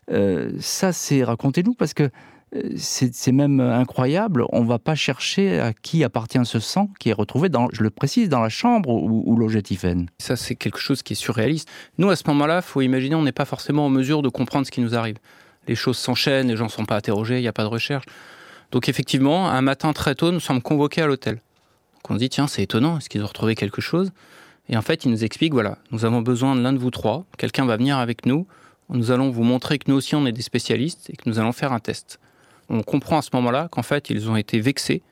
Ça, 0.08 0.92
c'est 0.92 1.22
racontez-nous, 1.22 1.74
parce 1.74 1.92
que 1.92 2.08
c'est 2.76 3.14
c'est 3.14 3.32
même 3.32 3.60
incroyable. 3.60 4.44
On 4.50 4.62
ne 4.62 4.68
va 4.68 4.78
pas 4.78 4.94
chercher 4.94 5.58
à 5.58 5.72
qui 5.72 6.04
appartient 6.04 6.44
ce 6.44 6.60
sang 6.60 6.90
qui 7.00 7.10
est 7.10 7.12
retrouvé, 7.12 7.48
dans, 7.48 7.68
je 7.72 7.82
le 7.82 7.90
précise, 7.90 8.28
dans 8.28 8.40
la 8.40 8.48
chambre 8.48 8.88
où, 8.88 9.22
où 9.26 9.36
logeait. 9.36 9.62
Ça, 10.18 10.36
c'est 10.36 10.54
quelque 10.54 10.78
chose 10.78 11.02
qui 11.02 11.14
est 11.14 11.16
surréaliste. 11.16 11.68
Nous, 11.98 12.08
à 12.08 12.16
ce 12.16 12.22
moment-là, 12.28 12.62
faut 12.62 12.80
imaginer, 12.80 13.14
on 13.14 13.22
n'est 13.22 13.32
pas 13.32 13.44
forcément 13.44 13.86
en 13.86 13.88
mesure 13.90 14.22
de 14.22 14.28
comprendre 14.28 14.66
ce 14.66 14.70
qui 14.70 14.80
nous 14.80 14.94
arrive. 14.94 15.16
Les 15.66 15.74
choses 15.74 15.98
s'enchaînent, 15.98 16.48
les 16.48 16.56
gens 16.56 16.66
ne 16.66 16.70
sont 16.70 16.84
pas 16.84 16.96
interrogés, 16.96 17.38
il 17.38 17.42
n'y 17.42 17.48
a 17.48 17.52
pas 17.52 17.64
de 17.64 17.68
recherche. 17.68 18.04
Donc 18.70 18.88
effectivement, 18.88 19.48
un 19.48 19.62
matin 19.62 19.92
très 19.92 20.14
tôt, 20.14 20.30
nous 20.30 20.40
sommes 20.40 20.62
convoqués 20.62 21.02
à 21.02 21.06
l'hôtel. 21.06 21.40
On 22.08 22.14
se 22.14 22.18
dit, 22.18 22.28
tiens, 22.28 22.46
c'est 22.46 22.62
étonnant, 22.62 22.98
est-ce 22.98 23.08
qu'ils 23.08 23.22
ont 23.24 23.26
retrouvé 23.26 23.56
quelque 23.56 23.80
chose? 23.80 24.12
Et 24.68 24.76
en 24.76 24.82
fait, 24.82 25.04
ils 25.04 25.10
nous 25.10 25.24
expliquent, 25.24 25.54
voilà, 25.54 25.78
nous 25.90 26.04
avons 26.04 26.22
besoin 26.22 26.54
de 26.54 26.60
l'un 26.60 26.72
de 26.72 26.78
vous 26.78 26.90
trois, 26.90 27.24
quelqu'un 27.36 27.66
va 27.66 27.76
venir 27.76 27.98
avec 27.98 28.26
nous, 28.26 28.46
nous 28.88 29.10
allons 29.10 29.30
vous 29.30 29.42
montrer 29.42 29.78
que 29.78 29.90
nous 29.90 29.96
aussi, 29.96 30.14
on 30.14 30.24
est 30.26 30.32
des 30.32 30.42
spécialistes 30.42 31.10
et 31.10 31.16
que 31.16 31.28
nous 31.28 31.40
allons 31.40 31.52
faire 31.52 31.72
un 31.72 31.80
test. 31.80 32.20
On 32.68 32.82
comprend 32.82 33.18
à 33.18 33.22
ce 33.22 33.30
moment-là 33.34 33.68
qu'en 33.70 33.82
fait, 33.82 34.10
ils 34.10 34.30
ont 34.30 34.36
été 34.36 34.60
vexés 34.60 35.02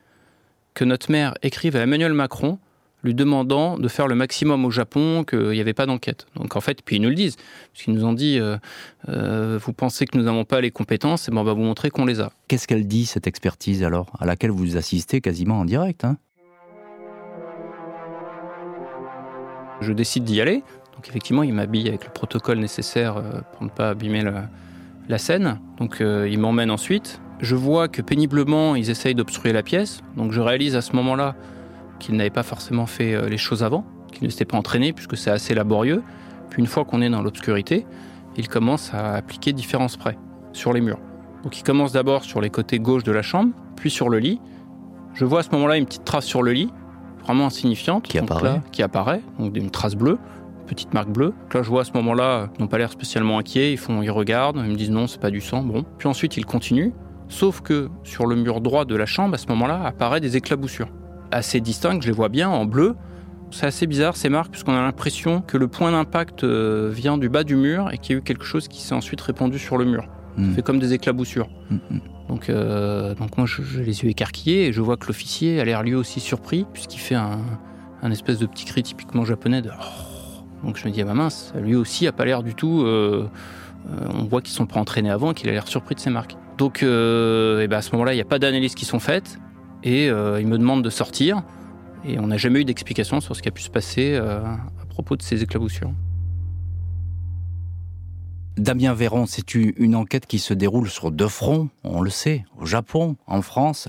que 0.75 0.85
notre 0.85 1.11
mère 1.11 1.35
écrive 1.43 1.77
à 1.77 1.81
Emmanuel 1.81 2.13
Macron 2.13 2.59
lui 3.05 3.15
demandant 3.15 3.79
de 3.79 3.87
faire 3.87 4.09
le 4.09 4.15
maximum 4.15 4.65
au 4.65 4.71
Japon, 4.71 5.25
qu'il 5.25 5.51
n'y 5.51 5.61
avait 5.61 5.75
pas 5.75 5.85
d'enquête. 5.85 6.27
Donc 6.37 6.57
en 6.57 6.61
fait, 6.61 6.83
puis 6.83 6.97
ils 6.97 7.03
nous 7.03 7.11
le 7.11 7.15
disent, 7.15 7.37
parce 7.37 7.85
qu'ils 7.85 7.93
nous 7.93 8.05
ont 8.05 8.15
dit, 8.15 8.39
euh, 8.41 8.57
euh, 9.11 9.59
vous 9.63 9.75
pensez 9.75 10.07
que 10.07 10.17
nous 10.17 10.25
n'avons 10.25 10.47
pas 10.47 10.63
les 10.63 10.71
compétences, 10.71 11.29
et 11.29 11.31
ben 11.31 11.39
on 11.39 11.45
va 11.45 11.53
vous 11.53 11.63
montrer 11.63 11.91
qu'on 11.91 12.07
les 12.07 12.21
a. 12.21 12.33
Qu'est-ce 12.49 12.67
qu'elle 12.67 12.87
dit, 12.87 13.05
cette 13.05 13.27
expertise, 13.27 13.85
alors, 13.85 14.11
à 14.19 14.25
laquelle 14.25 14.51
vous 14.51 14.79
assistez 14.79 15.21
quasiment 15.21 15.61
en 15.61 15.65
direct 15.67 16.05
hein? 16.05 16.17
Je 19.83 19.93
décide 19.93 20.25
d'y 20.25 20.41
aller. 20.41 20.63
Donc 20.95 21.07
effectivement, 21.09 21.43
il 21.43 21.53
m'habille 21.53 21.89
avec 21.89 22.05
le 22.05 22.11
protocole 22.11 22.59
nécessaire 22.59 23.19
euh, 23.19 23.41
pour 23.53 23.65
ne 23.65 23.69
pas 23.69 23.91
abîmer 23.91 24.23
la, 24.23 24.49
la 25.09 25.19
scène. 25.19 25.61
Donc 25.77 26.01
euh, 26.01 26.27
il 26.31 26.39
m'emmène 26.39 26.71
ensuite. 26.71 27.21
Je 27.41 27.55
vois 27.57 27.89
que 27.89 28.03
péniblement, 28.03 28.75
ils 28.77 28.91
essayent 28.91 29.15
d'obstruer 29.15 29.53
la 29.53 29.63
pièce. 29.63 30.01
Donc 30.17 30.33
je 30.33 30.41
réalise 30.41 30.77
à 30.77 30.83
ce 30.83 30.95
moment-là 30.97 31.35
qu'ils 31.99 32.17
n'avaient 32.17 32.31
pas 32.31 32.43
forcément 32.43 32.87
fait 32.87 33.15
euh, 33.15 33.29
les 33.29 33.39
choses 33.39 33.63
avant, 33.63 33.85
qu'ils 34.13 34.25
ne 34.25 34.31
s'étaient 34.31 34.45
pas 34.45 34.57
entraînés 34.57 34.93
puisque 34.93 35.17
c'est 35.17 35.31
assez 35.31 35.55
laborieux. 35.55 36.03
Puis 36.51 36.61
une 36.61 36.69
fois 36.69 36.85
qu'on 36.85 37.03
est 37.03 37.11
dans 37.11 37.23
l'obscurité, 37.23 37.87
ils 38.37 38.49
commencent 38.49 38.93
à 38.95 39.15
appliquer 39.15 39.53
différents 39.53 39.89
sprays 39.89 40.19
sur 40.53 40.73
les 40.73 40.81
murs. 40.81 41.01
Donc 41.43 41.59
ils 41.59 41.63
commencent 41.63 41.93
d'abord 41.93 42.25
sur 42.25 42.41
les 42.41 42.51
côtés 42.51 42.79
gauche 42.79 43.05
de 43.05 43.13
la 43.13 43.23
chambre, 43.23 43.53
puis 43.77 43.91
sur 43.91 44.09
le 44.09 44.19
lit. 44.19 44.41
Je 45.15 45.25
vois 45.25 45.41
à 45.41 45.43
ce 45.43 45.51
moment-là 45.51 45.77
une 45.77 45.87
petite 45.87 46.05
trace 46.05 46.25
sur 46.25 46.43
le 46.43 46.53
lit, 46.53 46.71
vraiment 47.23 47.47
insignifiante. 47.47 48.05
Qui 48.05 48.19
apparaît. 48.19 48.45
là, 48.45 48.63
qui 48.73 48.83
apparaît, 48.83 49.21
donc 49.39 49.57
une 49.57 49.71
trace 49.71 49.95
bleue. 49.95 50.19
petite 50.67 50.95
marque 50.95 51.11
bleue. 51.11 51.35
là, 51.53 51.63
je 51.63 51.69
vois 51.69 51.83
à 51.83 51.85
ce 51.85 51.93
moment-là, 51.93 52.49
ils 52.57 52.63
n'ont 52.63 52.69
pas 52.69 52.79
l'air 52.79 52.91
spécialement 52.91 53.39
inquiets, 53.39 53.73
ils, 53.73 53.79
font, 53.79 54.03
ils 54.03 54.11
regardent, 54.11 54.57
ils 54.65 54.71
me 54.71 54.77
disent 54.77 54.91
non, 54.91 55.07
c'est 55.07 55.21
pas 55.21 55.31
du 55.31 55.41
sang, 55.41 55.63
bon. 55.63 55.85
Puis 55.99 56.09
ensuite, 56.09 56.37
ils 56.37 56.47
continuent, 56.47 56.93
sauf 57.29 57.61
que 57.61 57.89
sur 58.03 58.27
le 58.27 58.37
mur 58.37 58.61
droit 58.61 58.85
de 58.85 58.95
la 58.97 59.07
chambre, 59.07 59.35
à 59.35 59.39
ce 59.39 59.47
moment-là, 59.49 59.83
apparaît 59.85 60.21
des 60.21 60.37
éclaboussures. 60.37 60.89
Assez 61.31 61.61
distinctes, 61.61 62.03
je 62.03 62.09
les 62.09 62.13
vois 62.15 62.29
bien, 62.29 62.49
en 62.49 62.65
bleu. 62.65 62.95
C'est 63.51 63.67
assez 63.67 63.87
bizarre 63.87 64.17
ces 64.17 64.29
marques, 64.29 64.51
puisqu'on 64.51 64.75
a 64.75 64.81
l'impression 64.83 65.41
que 65.41 65.57
le 65.57 65.69
point 65.69 65.93
d'impact 65.93 66.43
euh, 66.45 66.91
vient 66.93 67.19
du 67.19 67.29
bas 67.29 67.45
du 67.45 67.55
mur 67.57 67.91
et 67.93 67.99
qu'il 67.99 68.15
y 68.15 68.17
a 68.17 68.19
eu 68.19 68.23
quelque 68.23 68.45
chose 68.45 68.67
qui 68.69 68.81
s'est 68.83 68.95
ensuite 68.95 69.21
répandu 69.21 69.59
sur 69.59 69.77
le 69.79 69.85
mur. 69.85 70.05
Ça 70.37 70.43
Hmm. 70.43 70.53
fait 70.55 70.63
comme 70.63 70.81
des 70.81 70.93
éclaboussures. 70.93 71.49
Hmm, 71.71 71.77
hmm. 71.91 71.99
Donc, 72.29 72.51
euh, 72.51 73.15
donc 73.15 73.37
moi, 73.37 73.47
je- 73.47 73.63
j'ai 73.63 73.85
les 73.85 74.03
yeux 74.03 74.11
écarquillés 74.11 74.67
et 74.67 74.73
je 74.73 74.81
vois 74.81 74.97
que 74.97 75.07
l'officier 75.07 75.61
a 75.61 75.65
l'air 75.65 75.85
lui 75.85 75.95
aussi 75.95 76.19
surpris, 76.19 76.67
puisqu'il 76.73 76.99
fait 76.99 77.15
un, 77.15 77.39
un 78.03 78.11
espèce 78.11 78.41
de 78.41 78.47
petit 78.47 78.65
cri 78.65 78.83
typiquement 78.83 79.25
japonais 79.25 79.63
de 79.63 79.71
Donc 80.65 80.77
je 80.79 80.89
me 80.89 80.93
dis, 80.93 81.03
ah 81.03 81.05
bah 81.05 81.15
mince, 81.15 81.53
lui 81.61 81.77
aussi 81.77 82.07
a 82.09 82.13
pas 82.13 82.25
l'air 82.25 82.43
du 82.43 82.55
tout. 82.57 82.83
euh, 82.83 83.29
euh, 83.93 84.07
on 84.19 84.25
voit 84.25 84.41
qu'ils 84.41 84.55
sont 84.55 84.67
pas 84.67 84.81
entraînés 84.81 85.11
avant 85.11 85.31
et 85.31 85.35
qu'il 85.35 85.49
a 85.51 85.53
l'air 85.53 85.69
surpris 85.69 85.95
de 85.95 86.01
ses 86.01 86.11
marques. 86.11 86.37
Donc 86.59 86.83
euh, 86.83 87.63
et 87.63 87.69
ben 87.69 87.79
à 87.79 87.83
ce 87.83 87.93
moment-là, 87.93 88.13
il 88.13 88.17
n'y 88.17 88.23
a 88.23 88.27
pas 88.27 88.39
d'analyse 88.39 88.75
qui 88.75 88.85
sont 88.85 89.01
faites 89.01 89.39
et 89.83 90.09
euh, 90.09 90.41
il 90.41 90.47
me 90.47 90.59
demande 90.59 90.83
de 90.83 90.91
sortir. 90.91 91.43
Et 92.07 92.19
on 92.19 92.27
n'a 92.27 92.37
jamais 92.37 92.61
eu 92.61 92.65
d'explication 92.65 93.21
sur 93.21 93.35
ce 93.35 93.43
qui 93.43 93.49
a 93.49 93.53
pu 93.53 93.63
se 93.63 93.71
passer 93.71 94.15
euh, 94.15 94.43
à 94.45 94.87
propos 94.89 95.17
de 95.17 95.23
ces 95.23 95.43
éclaboussures. 95.43 95.93
Damien 98.57 98.95
Véron, 98.95 99.27
c'est 99.27 99.55
une 99.55 99.97
enquête 99.97 100.27
qui 100.27 100.39
se 100.39 100.55
déroule 100.55 100.89
sur 100.89 101.11
deux 101.11 101.29
fronts, 101.29 101.71
on 101.83 102.03
le 102.03 102.11
sait, 102.11 102.45
au 102.61 102.67
Japon, 102.67 103.17
en 103.27 103.43
France. 103.43 103.89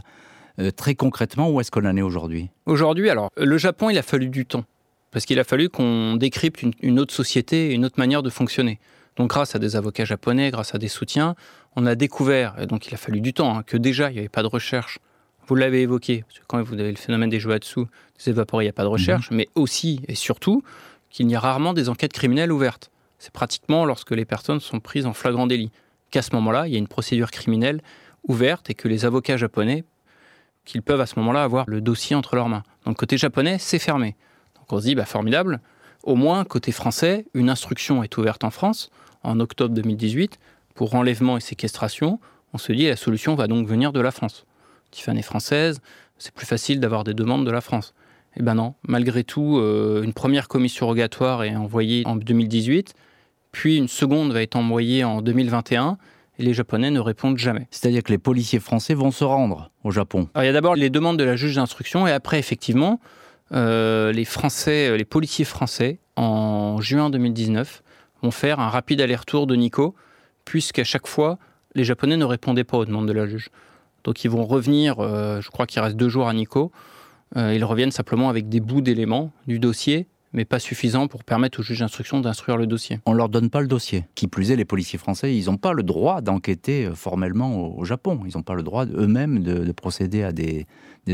Très 0.75 0.95
concrètement, 0.95 1.51
où 1.51 1.61
est-ce 1.61 1.69
qu'on 1.69 1.85
en 1.85 1.95
est 1.95 2.01
aujourd'hui? 2.01 2.49
Aujourd'hui, 2.65 3.09
alors, 3.11 3.29
le 3.37 3.57
Japon, 3.59 3.91
il 3.91 3.97
a 3.99 4.01
fallu 4.01 4.29
du 4.29 4.45
temps. 4.45 4.63
Parce 5.11 5.25
qu'il 5.25 5.39
a 5.39 5.43
fallu 5.43 5.69
qu'on 5.69 6.15
décrypte 6.15 6.63
une, 6.63 6.71
une 6.81 6.99
autre 6.99 7.13
société, 7.13 7.73
une 7.73 7.85
autre 7.85 7.99
manière 7.99 8.23
de 8.23 8.29
fonctionner. 8.31 8.79
Donc, 9.17 9.29
grâce 9.29 9.55
à 9.55 9.59
des 9.59 9.75
avocats 9.75 10.05
japonais, 10.05 10.49
grâce 10.49 10.73
à 10.73 10.77
des 10.79 10.87
soutiens, 10.87 11.35
on 11.75 11.85
a 11.85 11.95
découvert, 11.95 12.55
et 12.59 12.67
donc 12.67 12.87
il 12.87 12.93
a 12.93 12.97
fallu 12.97 13.21
du 13.21 13.33
temps, 13.33 13.57
hein, 13.57 13.63
que 13.63 13.77
déjà, 13.77 14.09
il 14.09 14.13
n'y 14.13 14.19
avait 14.19 14.29
pas 14.29 14.43
de 14.43 14.47
recherche. 14.47 14.99
Vous 15.47 15.55
l'avez 15.55 15.81
évoqué, 15.81 16.23
parce 16.27 16.39
que 16.39 16.45
quand 16.47 16.61
vous 16.63 16.73
avez 16.73 16.89
le 16.89 16.97
phénomène 16.97 17.29
des 17.29 17.39
Joatsu, 17.39 17.81
des 18.17 18.29
évaporés, 18.29 18.63
il 18.63 18.67
n'y 18.67 18.71
a 18.71 18.73
pas 18.73 18.83
de 18.83 18.89
recherche, 18.89 19.29
mais 19.31 19.47
aussi 19.55 20.01
et 20.07 20.15
surtout 20.15 20.63
qu'il 21.09 21.29
y 21.29 21.35
a 21.35 21.39
rarement 21.39 21.73
des 21.73 21.89
enquêtes 21.89 22.13
criminelles 22.13 22.51
ouvertes. 22.51 22.89
C'est 23.19 23.31
pratiquement 23.31 23.85
lorsque 23.85 24.11
les 24.11 24.25
personnes 24.25 24.59
sont 24.59 24.79
prises 24.79 25.05
en 25.05 25.13
flagrant 25.13 25.47
délit 25.47 25.71
qu'à 26.11 26.21
ce 26.21 26.33
moment-là, 26.35 26.67
il 26.67 26.73
y 26.73 26.75
a 26.75 26.79
une 26.79 26.87
procédure 26.87 27.31
criminelle 27.31 27.81
ouverte 28.27 28.69
et 28.69 28.73
que 28.73 28.87
les 28.87 29.05
avocats 29.05 29.37
japonais 29.37 29.83
qu'ils 30.65 30.81
peuvent 30.81 31.01
à 31.01 31.05
ce 31.05 31.19
moment-là 31.19 31.43
avoir 31.43 31.65
le 31.67 31.79
dossier 31.79 32.15
entre 32.15 32.35
leurs 32.35 32.49
mains. 32.49 32.63
Donc 32.85 32.97
côté 32.97 33.17
japonais, 33.17 33.57
c'est 33.59 33.79
fermé. 33.79 34.15
Donc 34.55 34.73
on 34.73 34.79
se 34.79 34.85
dit, 34.85 34.95
bah, 34.95 35.05
formidable, 35.05 35.61
au 36.03 36.15
moins 36.15 36.43
côté 36.43 36.71
français, 36.71 37.25
une 37.33 37.49
instruction 37.49 38.03
est 38.03 38.17
ouverte 38.17 38.43
en 38.43 38.49
France 38.49 38.89
en 39.23 39.39
octobre 39.39 39.73
2018 39.73 40.39
pour 40.75 40.93
enlèvement 40.93 41.37
et 41.37 41.41
séquestration. 41.41 42.19
On 42.53 42.57
se 42.59 42.71
dit, 42.71 42.87
la 42.87 42.95
solution 42.95 43.33
va 43.33 43.47
donc 43.47 43.67
venir 43.67 43.91
de 43.91 43.99
la 43.99 44.11
France. 44.11 44.45
Tiffany 44.91 45.19
est 45.19 45.23
française, 45.23 45.81
c'est 46.17 46.33
plus 46.33 46.45
facile 46.45 46.79
d'avoir 46.79 47.03
des 47.03 47.13
demandes 47.13 47.45
de 47.45 47.51
la 47.51 47.61
France. 47.61 47.93
Eh 48.37 48.43
ben 48.43 48.53
non, 48.53 48.75
malgré 48.87 49.23
tout, 49.23 49.57
euh, 49.57 50.03
une 50.03 50.13
première 50.13 50.47
commission 50.47 50.85
rogatoire 50.87 51.43
est 51.43 51.55
envoyée 51.55 52.03
en 52.05 52.15
2018, 52.15 52.93
puis 53.51 53.77
une 53.77 53.87
seconde 53.87 54.33
va 54.33 54.41
être 54.41 54.55
envoyée 54.55 55.03
en 55.03 55.21
2021, 55.21 55.97
et 56.37 56.43
les 56.43 56.53
Japonais 56.53 56.91
ne 56.91 56.99
répondent 56.99 57.37
jamais. 57.37 57.67
C'est-à-dire 57.71 58.03
que 58.03 58.11
les 58.11 58.17
policiers 58.17 58.59
français 58.59 58.93
vont 58.93 59.11
se 59.11 59.23
rendre 59.23 59.71
au 59.85 59.91
Japon. 59.91 60.27
Alors, 60.33 60.43
il 60.43 60.47
y 60.47 60.49
a 60.49 60.53
d'abord 60.53 60.75
les 60.75 60.89
demandes 60.89 61.17
de 61.17 61.23
la 61.23 61.37
juge 61.37 61.55
d'instruction 61.55 62.07
et 62.07 62.11
après, 62.11 62.39
effectivement, 62.39 62.99
euh, 63.53 64.11
les 64.11 64.25
Français, 64.25 64.97
les 64.97 65.05
policiers 65.05 65.45
français, 65.45 65.99
en 66.17 66.81
juin 66.81 67.09
2019, 67.09 67.83
vont 68.21 68.31
faire 68.31 68.59
un 68.59 68.67
rapide 68.69 68.99
aller-retour 68.99 69.47
de 69.47 69.55
Nico, 69.55 69.95
puisqu'à 70.45 70.83
chaque 70.83 71.07
fois, 71.07 71.37
les 71.73 71.83
Japonais 71.83 72.17
ne 72.17 72.25
répondaient 72.25 72.63
pas 72.63 72.77
aux 72.77 72.85
demandes 72.85 73.07
de 73.07 73.13
la 73.13 73.27
juge. 73.27 73.49
Donc, 74.03 74.23
ils 74.23 74.29
vont 74.29 74.45
revenir, 74.45 74.99
euh, 74.99 75.41
je 75.41 75.49
crois 75.49 75.65
qu'il 75.65 75.81
reste 75.81 75.97
deux 75.97 76.09
jours 76.09 76.27
à 76.27 76.33
Nico. 76.33 76.71
Euh, 77.35 77.53
ils 77.53 77.63
reviennent 77.63 77.91
simplement 77.91 78.29
avec 78.29 78.47
des 78.47 78.59
bouts 78.59 78.81
d'éléments 78.81 79.31
du 79.47 79.59
dossier, 79.59 80.07
mais 80.31 80.45
pas 80.45 80.59
suffisants 80.59 81.07
pour 81.07 81.23
permettre 81.23 81.59
au 81.59 81.63
juge 81.63 81.79
d'instruction 81.79 82.21
d'instruire 82.21 82.55
le 82.55 82.67
dossier. 82.67 82.99
On 83.07 83.13
leur 83.13 83.29
donne 83.29 83.49
pas 83.49 83.61
le 83.61 83.67
dossier. 83.67 84.05
Qui 84.13 84.27
plus 84.27 84.51
est, 84.51 84.55
les 84.55 84.65
policiers 84.65 84.99
français, 84.99 85.35
ils 85.35 85.45
n'ont 85.45 85.57
pas 85.57 85.73
le 85.73 85.81
droit 85.81 86.21
d'enquêter 86.21 86.85
euh, 86.85 86.93
formellement 86.93 87.75
au, 87.77 87.83
Japon. 87.83 88.21
Ils 88.25 88.37
n'ont 88.37 88.43
pas 88.43 88.53
le 88.53 88.63
droit 88.63 88.85
eux-mêmes 88.85 89.41
de, 89.41 89.65
de 89.65 89.71
procéder 89.71 90.23
à 90.23 90.31
des 90.31 90.65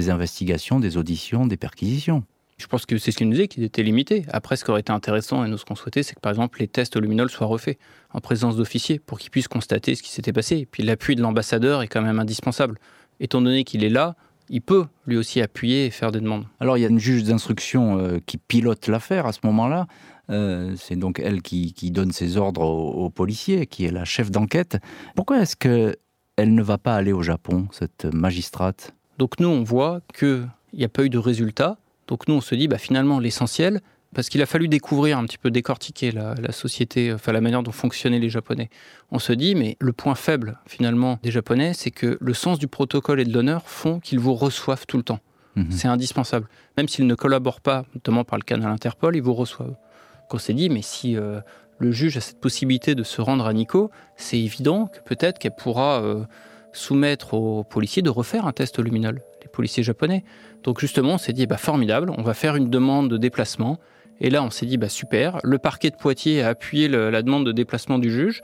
investigations, 0.10 0.80
des 0.80 0.98
auditions, 0.98 1.48
des 1.48 1.58
perquisitions. 1.58 2.24
Je 2.62 2.67
pense 2.67 2.86
que 2.86 2.97
c'est 2.97 3.12
ce 3.12 3.17
qu'il 3.17 3.28
nous 3.28 3.34
disait, 3.34 3.47
qu'il 3.47 3.63
était 3.63 3.84
limité. 3.84 4.26
Après, 4.30 4.56
ce 4.56 4.63
qui 4.63 4.71
aurait 4.71 4.82
été 4.82 4.93
intéressant, 4.93 5.43
et 5.43 5.50
nous, 5.50 5.58
ce 5.58 5.65
qu'on 5.65 5.76
souhaitait, 5.76 6.04
c'est 6.04 6.15
que, 6.15 6.19
par 6.19 6.32
exemple, 6.32 6.60
les 6.60 6.67
tests 6.67 6.95
au 6.95 7.00
luminol 7.00 7.30
soient 7.30 7.47
refaits 7.47 7.78
en 8.13 8.19
présence 8.19 8.56
d'officiers 8.56 9.00
pour 9.00 9.19
qu'ils 9.19 9.32
puissent 9.32 9.47
constater 9.47 9.95
ce 9.95 10.04
qui 10.04 10.12
s'était 10.12 10.34
passé. 10.34 10.58
Et 10.58 10.65
puis, 10.65 10.84
l'appui 10.84 11.15
de 11.15 11.21
l'ambassadeur 11.21 11.82
est 11.82 11.88
quand 11.88 12.02
même 12.02 12.19
indispensable. 12.19 12.78
Étant 13.19 13.41
donné 13.41 13.63
qu'il 13.63 13.84
est 13.84 13.89
là, 13.89 14.15
il 14.50 14.62
peut 14.62 14.86
lui 15.08 15.17
aussi 15.17 15.41
appuyer 15.41 15.88
et 15.88 15.89
faire 15.89 16.12
des 16.12 16.19
demandes. 16.19 16.45
Alors 16.60 16.78
il 16.78 16.82
y 16.82 16.86
a 16.86 16.89
une 16.89 17.00
juge 17.00 17.24
d'instruction 17.24 17.97
euh, 17.97 18.19
qui 18.26 18.38
pilote 18.38 18.88
l'affaire 18.88 19.26
à 19.26 19.32
ce 19.32 19.39
moment-là. 19.43 19.88
Euh, 20.30 20.76
c'est 20.76 20.97
donc 20.97 21.21
elle 21.24 21.41
qui, 21.41 21.74
qui 21.74 21.91
donne 21.91 22.12
ses 22.12 22.38
ordres 22.38 22.62
aux, 22.62 23.06
aux 23.06 23.10
policiers, 23.10 23.65
qui 23.65 23.86
est 23.86 23.91
la 23.91 24.04
chef 24.04 24.30
d'enquête. 24.30 24.78
Pourquoi 25.15 25.39
est-ce 25.39 25.56
que 25.56 25.95
elle 26.36 26.54
ne 26.54 26.63
va 26.63 26.78
pas 26.78 26.95
aller 26.95 27.13
au 27.13 27.21
Japon, 27.21 27.67
cette 27.71 28.06
magistrate? 28.06 28.93
Donc, 29.17 29.39
nous, 29.39 29.50
on 29.50 29.63
voit 29.63 30.02
qu'il 30.17 30.50
n'y 30.74 30.84
a 30.84 30.89
pas 30.89 31.04
eu 31.04 31.10
de 31.10 31.17
résultat. 31.17 31.78
Donc, 32.12 32.28
nous, 32.28 32.36
on 32.36 32.41
se 32.41 32.56
dit, 32.56 32.67
bah, 32.67 32.78
finalement, 32.78 33.19
l'essentiel, 33.19 33.80
parce 34.13 34.28
qu'il 34.28 34.41
a 34.41 34.45
fallu 34.45 34.67
découvrir 34.67 35.17
un 35.17 35.24
petit 35.24 35.38
peu, 35.38 35.50
décortiquer 35.50 36.12
la, 36.12 36.36
la 36.36 36.52
société, 36.52 37.13
enfin, 37.13 37.32
la 37.32 37.39
manière 37.39 37.63
dont 37.63 37.71
fonctionnaient 37.71 38.19
les 38.19 38.30
Japonais. 38.30 38.69
On 39.12 39.17
se 39.19 39.32
dit, 39.32 39.56
mais 39.56 39.78
le 39.80 39.93
point 39.93 40.15
faible, 40.15 40.60
finalement, 40.67 41.19
des 41.24 41.32
Japonais, 41.32 41.71
c'est 41.74 41.89
que 41.89 42.17
le 42.19 42.34
sens 42.34 42.60
du 42.60 42.67
protocole 42.67 43.21
et 43.21 43.24
de 43.24 43.34
l'honneur 43.34 43.63
font 43.65 44.02
qu'ils 44.02 44.19
vous 44.19 44.36
reçoivent 44.36 44.86
tout 44.86 44.97
le 44.97 45.04
temps. 45.04 45.21
Mhm. 45.56 45.71
C'est 45.71 45.88
indispensable. 45.88 46.50
Même 46.76 46.89
s'ils 46.89 47.08
ne 47.08 47.15
collaborent 47.15 47.62
pas, 47.62 47.86
notamment 47.95 48.26
par 48.26 48.38
le 48.38 48.43
canal 48.43 48.69
Interpol, 48.69 49.15
ils 49.15 49.21
vous 49.21 49.34
reçoivent. 49.34 49.69
Donc 49.69 50.34
on 50.34 50.38
s'est 50.38 50.54
dit, 50.54 50.69
mais 50.69 50.82
si 50.82 51.15
euh, 51.15 51.39
le 51.80 51.93
juge 51.93 52.17
a 52.17 52.21
cette 52.21 52.41
possibilité 52.41 52.93
de 52.93 53.04
se 53.04 53.21
rendre 53.21 53.45
à 53.45 53.54
Nico, 53.54 53.89
c'est 54.17 54.38
évident 54.38 54.88
que 54.88 55.00
peut-être 55.00 55.39
qu'elle 55.39 55.56
pourra 55.56 56.02
euh, 56.02 56.26
soumettre 56.74 57.34
aux 57.36 57.63
policiers 57.63 58.02
de 58.02 58.10
refaire 58.10 58.47
un 58.47 58.52
test 58.52 58.80
luminol, 58.80 59.21
policiers 59.52 59.84
japonais. 59.84 60.24
Donc 60.64 60.80
justement, 60.80 61.14
on 61.14 61.18
s'est 61.18 61.34
dit, 61.34 61.46
bah, 61.48 61.58
formidable, 61.58 62.12
on 62.18 62.24
va 62.24 62.34
faire 62.34 62.56
une 62.56 62.70
demande 62.70 63.10
de 63.10 63.18
déplacement. 63.18 63.80
Et 64.20 64.30
là, 64.30 64.44
on 64.44 64.50
s'est 64.50 64.66
dit, 64.66 64.78
bah, 64.78 64.90
super, 64.90 65.40
le 65.44 65.58
parquet 65.58 65.90
de 65.90 65.96
Poitiers 65.96 66.42
a 66.42 66.50
appuyé 66.50 66.88
la 66.88 67.22
demande 67.22 67.46
de 67.46 67.52
déplacement 67.52 68.00
du 68.00 68.12
juge, 68.12 68.42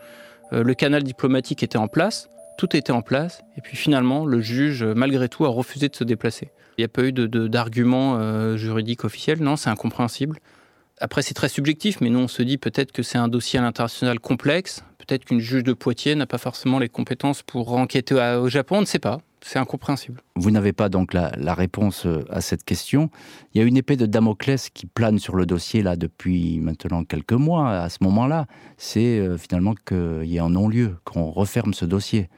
Euh, 0.53 0.63
le 0.63 0.73
canal 0.73 1.03
diplomatique 1.03 1.63
était 1.63 1.77
en 1.77 1.87
place, 1.87 2.29
tout 2.57 2.75
était 2.75 2.93
en 2.93 3.01
place, 3.01 3.41
et 3.57 3.61
puis 3.61 3.75
finalement, 3.75 4.25
le 4.25 4.39
juge, 4.39 4.83
malgré 4.83 5.29
tout, 5.29 5.45
a 5.45 5.49
refusé 5.49 5.89
de 5.89 5.95
se 5.95 6.03
déplacer. 6.03 6.51
Il 6.77 6.81
n'y 6.81 6.85
a 6.85 6.87
pas 6.87 7.03
eu 7.03 7.11
d'argument 7.11 8.15
euh, 8.15 8.55
juridique 8.55 9.03
officiel, 9.03 9.41
non, 9.41 9.55
c'est 9.55 9.69
incompréhensible. 9.69 10.39
Après, 10.99 11.21
c'est 11.21 11.33
très 11.33 11.49
subjectif, 11.49 12.01
mais 12.01 12.09
nous, 12.09 12.19
on 12.19 12.27
se 12.27 12.41
dit 12.43 12.57
peut-être 12.57 12.91
que 12.91 13.03
c'est 13.03 13.17
un 13.17 13.27
dossier 13.27 13.59
à 13.59 13.61
l'international 13.61 14.19
complexe, 14.19 14.83
peut-être 15.07 15.25
qu'une 15.25 15.39
juge 15.39 15.63
de 15.63 15.73
Poitiers 15.73 16.15
n'a 16.15 16.27
pas 16.27 16.37
forcément 16.37 16.79
les 16.79 16.89
compétences 16.89 17.41
pour 17.41 17.73
enquêter 17.73 18.15
au 18.15 18.49
Japon, 18.49 18.77
on 18.77 18.81
ne 18.81 18.85
sait 18.85 18.99
pas, 18.99 19.21
c'est 19.41 19.57
incompréhensible. 19.57 20.21
Vous 20.35 20.51
n'avez 20.51 20.73
pas 20.73 20.89
donc 20.89 21.13
la, 21.13 21.31
la 21.37 21.53
réponse 21.53 22.05
euh, 22.05 22.25
à 22.29 22.41
cette 22.41 22.63
question. 22.63 23.09
Il 23.53 23.61
y 23.61 23.63
a 23.63 23.67
une 23.67 23.77
épée 23.77 23.95
de 23.95 24.05
Damoclès 24.05 24.69
qui 24.69 24.85
plane 24.85 25.19
sur 25.19 25.35
le 25.35 25.45
dossier 25.45 25.81
là 25.81 25.95
depuis 25.95 26.59
maintenant 26.59 27.03
quelques 27.03 27.33
mois. 27.33 27.71
À 27.71 27.89
ce 27.89 27.99
moment-là, 28.01 28.45
c'est 28.77 29.19
euh, 29.19 29.37
finalement 29.37 29.73
qu'il 29.73 30.25
y 30.25 30.35
ait 30.35 30.39
un 30.39 30.49
non-lieu, 30.49 30.97
qu'on 31.05 31.31
referme 31.31 31.73
ce 31.73 31.85
dossier. 31.85 32.29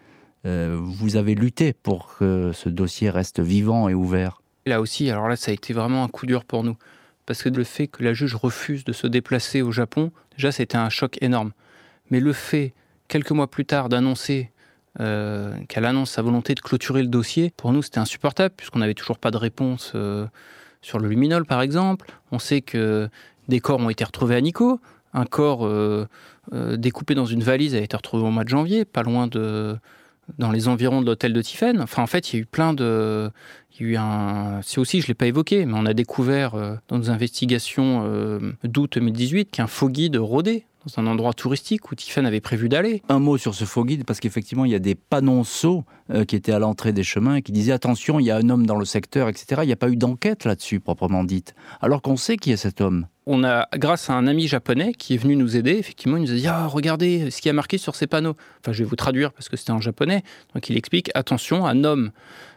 Euh, 0.46 0.78
vous 0.80 1.16
avez 1.18 1.36
lutté 1.36 1.74
pour 1.74 2.16
que 2.18 2.52
ce 2.54 2.70
dossier 2.70 3.10
reste 3.10 3.40
vivant 3.40 3.90
et 3.90 3.94
ouvert. 3.94 4.42
Là 4.66 4.80
aussi, 4.80 5.10
alors 5.10 5.28
là, 5.28 5.36
ça 5.36 5.52
a 5.52 5.54
été 5.54 5.74
vraiment 5.74 6.04
un 6.04 6.08
coup 6.08 6.26
dur 6.26 6.46
pour 6.46 6.64
nous. 6.64 6.78
Parce 7.26 7.44
que 7.44 7.50
le 7.50 7.64
fait 7.64 7.88
que 7.88 8.04
la 8.04 8.14
juge 8.14 8.36
refuse 8.36 8.84
de 8.84 8.94
se 8.94 9.08
déplacer 9.08 9.62
au 9.62 9.72
Japon, 9.72 10.12
déjà, 10.38 10.52
c'était 10.52 10.78
un 10.78 10.90
choc 10.90 11.18
énorme. 11.22 11.52
Mais 12.12 12.20
le 12.20 12.34
fait, 12.34 12.74
quelques 13.08 13.32
mois 13.32 13.48
plus 13.48 13.66
tard, 13.66 13.90
d'annoncer 13.90 14.52
euh, 15.00 15.54
qu'elle 15.68 15.86
annonce 15.86 16.12
sa 16.12 16.22
volonté 16.22 16.56
de 16.56 16.60
clôturer 16.60 17.02
le 17.02 17.08
dossier, 17.10 17.54
pour 17.56 17.72
nous, 17.72 17.82
c'était 17.82 18.00
insupportable, 18.00 18.54
puisqu'on 18.56 18.80
n'avait 18.80 18.94
toujours 18.94 19.18
pas 19.18 19.32
de 19.32 19.38
réponse 19.38 19.94
euh, 19.96 20.26
sur 20.82 21.00
le 21.00 21.08
luminol, 21.08 21.46
par 21.46 21.62
exemple. 21.62 22.12
On 22.32 22.40
sait 22.40 22.62
que 22.62 23.10
des 23.48 23.60
corps 23.60 23.80
ont 23.80 23.90
été 23.90 24.04
retrouvés 24.04 24.36
à 24.36 24.42
Nico. 24.42 24.80
Un 25.14 25.26
corps 25.26 25.66
euh, 25.66 26.08
découpé 26.78 27.16
dans 27.16 27.26
une 27.26 27.44
valise 27.44 27.76
a 27.76 27.80
été 27.80 27.96
retrouvé 27.96 28.24
au 28.24 28.32
mois 28.32 28.44
de 28.44 28.50
janvier, 28.50 28.86
pas 28.86 29.04
loin 29.04 29.28
de 29.28 29.78
dans 30.38 30.52
les 30.52 30.68
environs 30.68 31.02
de 31.02 31.08
l'hôtel 31.08 31.34
de 31.34 31.42
Tiphaine. 31.42 31.82
Enfin, 31.82 32.04
en 32.04 32.08
fait, 32.08 32.32
il 32.32 32.36
y 32.36 32.40
a 32.40 32.42
eu 32.44 32.46
plein 32.46 32.76
de, 32.76 33.32
il 33.74 33.82
y 33.82 33.90
a 33.90 33.92
eu 33.94 33.98
un. 33.98 34.62
C'est 34.62 34.80
aussi, 34.80 35.02
je 35.02 35.06
ne 35.06 35.08
l'ai 35.08 35.14
pas 35.16 35.26
évoqué, 35.26 35.66
mais 35.66 35.74
on 35.76 35.88
a 35.88 35.96
découvert 35.96 36.52
dans 36.88 37.00
nos 37.00 37.10
investigations 37.10 38.40
d'août 38.64 38.94
2018 38.94 39.50
qu'un 39.50 39.66
faux 39.66 39.90
guide 39.90 40.18
rôdait 40.18 40.66
dans 40.96 41.02
un 41.02 41.08
endroit 41.08 41.34
touristique 41.34 41.92
où 41.92 41.96
Tiffen 41.96 42.26
avait 42.26 42.42
prévu 42.42 42.70
d'aller. 42.70 43.02
Un 43.10 43.20
mot 43.20 43.38
sur 43.38 43.56
ce 43.56 43.66
faux 43.66 43.86
guide, 43.86 44.06
parce 44.06 44.20
qu'effectivement, 44.20 44.66
il 44.66 44.72
y 44.72 44.76
a 44.76 44.80
des 44.80 44.96
panonceaux 44.96 45.86
euh, 46.12 46.26
qui 46.26 46.36
étaient 46.36 46.52
à 46.52 46.60
l'entrée 46.60 46.92
des 46.92 47.04
chemins 47.04 47.36
et 47.36 47.42
qui 47.42 47.52
disaient 47.52 47.72
attention, 47.72 48.20
il 48.20 48.26
y 48.26 48.32
a 48.32 48.38
un 48.38 48.50
homme 48.50 48.66
dans 48.66 48.78
le 48.78 48.86
secteur, 48.86 49.30
etc. 49.30 49.62
Il 49.64 49.68
n'y 49.68 49.74
a 49.74 49.78
pas 49.78 49.90
eu 49.90 49.96
d'enquête 49.96 50.46
là-dessus, 50.46 50.80
proprement 50.80 51.24
dite. 51.24 51.54
Alors 51.82 52.02
qu'on 52.02 52.18
sait 52.18 52.38
qui 52.38 52.52
est 52.52 52.58
cet 52.58 52.82
homme. 52.82 53.06
on 53.28 53.44
a, 53.44 53.68
grâce 53.76 54.10
à 54.10 54.14
un 54.14 54.26
ami 54.26 54.48
japonais 54.48 54.94
qui 54.94 55.14
est 55.14 55.18
venu 55.18 55.36
nous 55.36 55.56
aider, 55.56 55.74
effectivement, 55.74 56.18
il 56.18 56.24
nous 56.24 56.32
a 56.32 56.36
dit 56.36 56.48
Ah, 56.48 56.66
regardez 56.66 57.30
ce 57.30 57.42
qui 57.42 57.50
a 57.50 57.54
marqué 57.54 57.78
sur 57.78 57.96
ces 57.96 58.08
panneaux. 58.08 58.36
Enfin, 58.62 58.72
je 58.72 58.84
vais 58.84 58.90
vous 58.90 58.96
traduire 58.96 59.32
parce 59.32 59.50
que 59.50 59.58
c'était 59.58 59.72
en 59.72 59.82
japonais. 59.82 60.24
Donc, 60.56 60.68
il 60.70 60.78
explique 60.78 61.12
Attention, 61.14 61.68
un 61.68 61.84
homme 61.84 62.12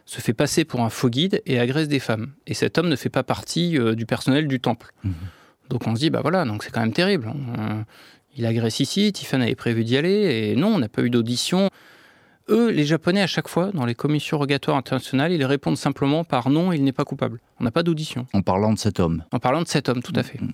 se 0.05 0.19
fait 0.19 0.33
passer 0.33 0.65
pour 0.65 0.81
un 0.81 0.89
faux 0.89 1.09
guide 1.09 1.43
et 1.45 1.59
agresse 1.59 1.87
des 1.87 1.99
femmes. 1.99 2.31
Et 2.47 2.55
cet 2.55 2.79
homme 2.79 2.89
ne 2.89 2.95
fait 2.95 3.09
pas 3.09 3.23
partie 3.23 3.77
euh, 3.77 3.93
du 3.93 4.05
personnel 4.05 4.47
du 4.47 4.59
temple. 4.59 4.91
Mhm. 5.03 5.13
Donc, 5.69 5.85
on 5.85 5.95
se 5.95 5.99
dit 5.99 6.09
Bah 6.09 6.21
voilà, 6.21 6.43
donc 6.43 6.63
c'est 6.63 6.71
quand 6.71 6.81
même 6.81 6.93
terrible. 6.93 7.31
Il 8.35 8.45
agresse 8.45 8.79
ici, 8.79 9.11
Tiffany 9.13 9.43
avait 9.43 9.55
prévu 9.55 9.83
d'y 9.83 9.97
aller, 9.97 10.49
et 10.51 10.55
non, 10.55 10.75
on 10.75 10.79
n'a 10.79 10.89
pas 10.89 11.03
eu 11.03 11.09
d'audition. 11.09 11.69
Eux, 12.49 12.71
les 12.71 12.83
Japonais, 12.83 13.21
à 13.21 13.27
chaque 13.27 13.47
fois, 13.47 13.71
dans 13.73 13.85
les 13.85 13.95
commissions 13.95 14.37
rogatoires 14.37 14.75
internationales, 14.75 15.31
ils 15.31 15.45
répondent 15.45 15.77
simplement 15.77 16.23
par 16.23 16.49
non, 16.49 16.71
il 16.71 16.83
n'est 16.83 16.91
pas 16.91 17.05
coupable. 17.05 17.39
On 17.59 17.63
n'a 17.63 17.71
pas 17.71 17.83
d'audition. 17.83 18.25
En 18.33 18.41
parlant 18.41 18.73
de 18.73 18.79
cet 18.79 18.99
homme. 18.99 19.23
En 19.31 19.39
parlant 19.39 19.61
de 19.61 19.67
cet 19.67 19.87
homme, 19.87 20.01
tout 20.01 20.13
à 20.15 20.23
fait. 20.23 20.41
Mm. 20.41 20.49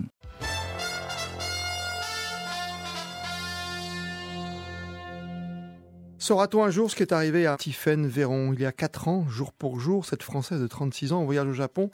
Saura-t-on 6.20 6.63
un 6.63 6.70
jour 6.70 6.92
ce 6.92 6.96
qui 6.96 7.02
est 7.02 7.13
arrivé 7.13 7.48
à 7.48 7.56
Tiffaine 7.56 8.06
Véron? 8.06 8.54
Il 8.54 8.60
y 8.60 8.65
a 8.65 8.72
4 8.72 9.08
ans, 9.08 9.26
jour 9.30 9.54
pour 9.54 9.80
jour, 9.80 10.06
cette 10.06 10.22
Française 10.22 10.62
de 10.62 10.68
36 10.68 11.13
ans 11.13 11.22
en 11.22 11.26
voyage 11.26 11.48
au 11.48 11.54
Japon 11.54 11.89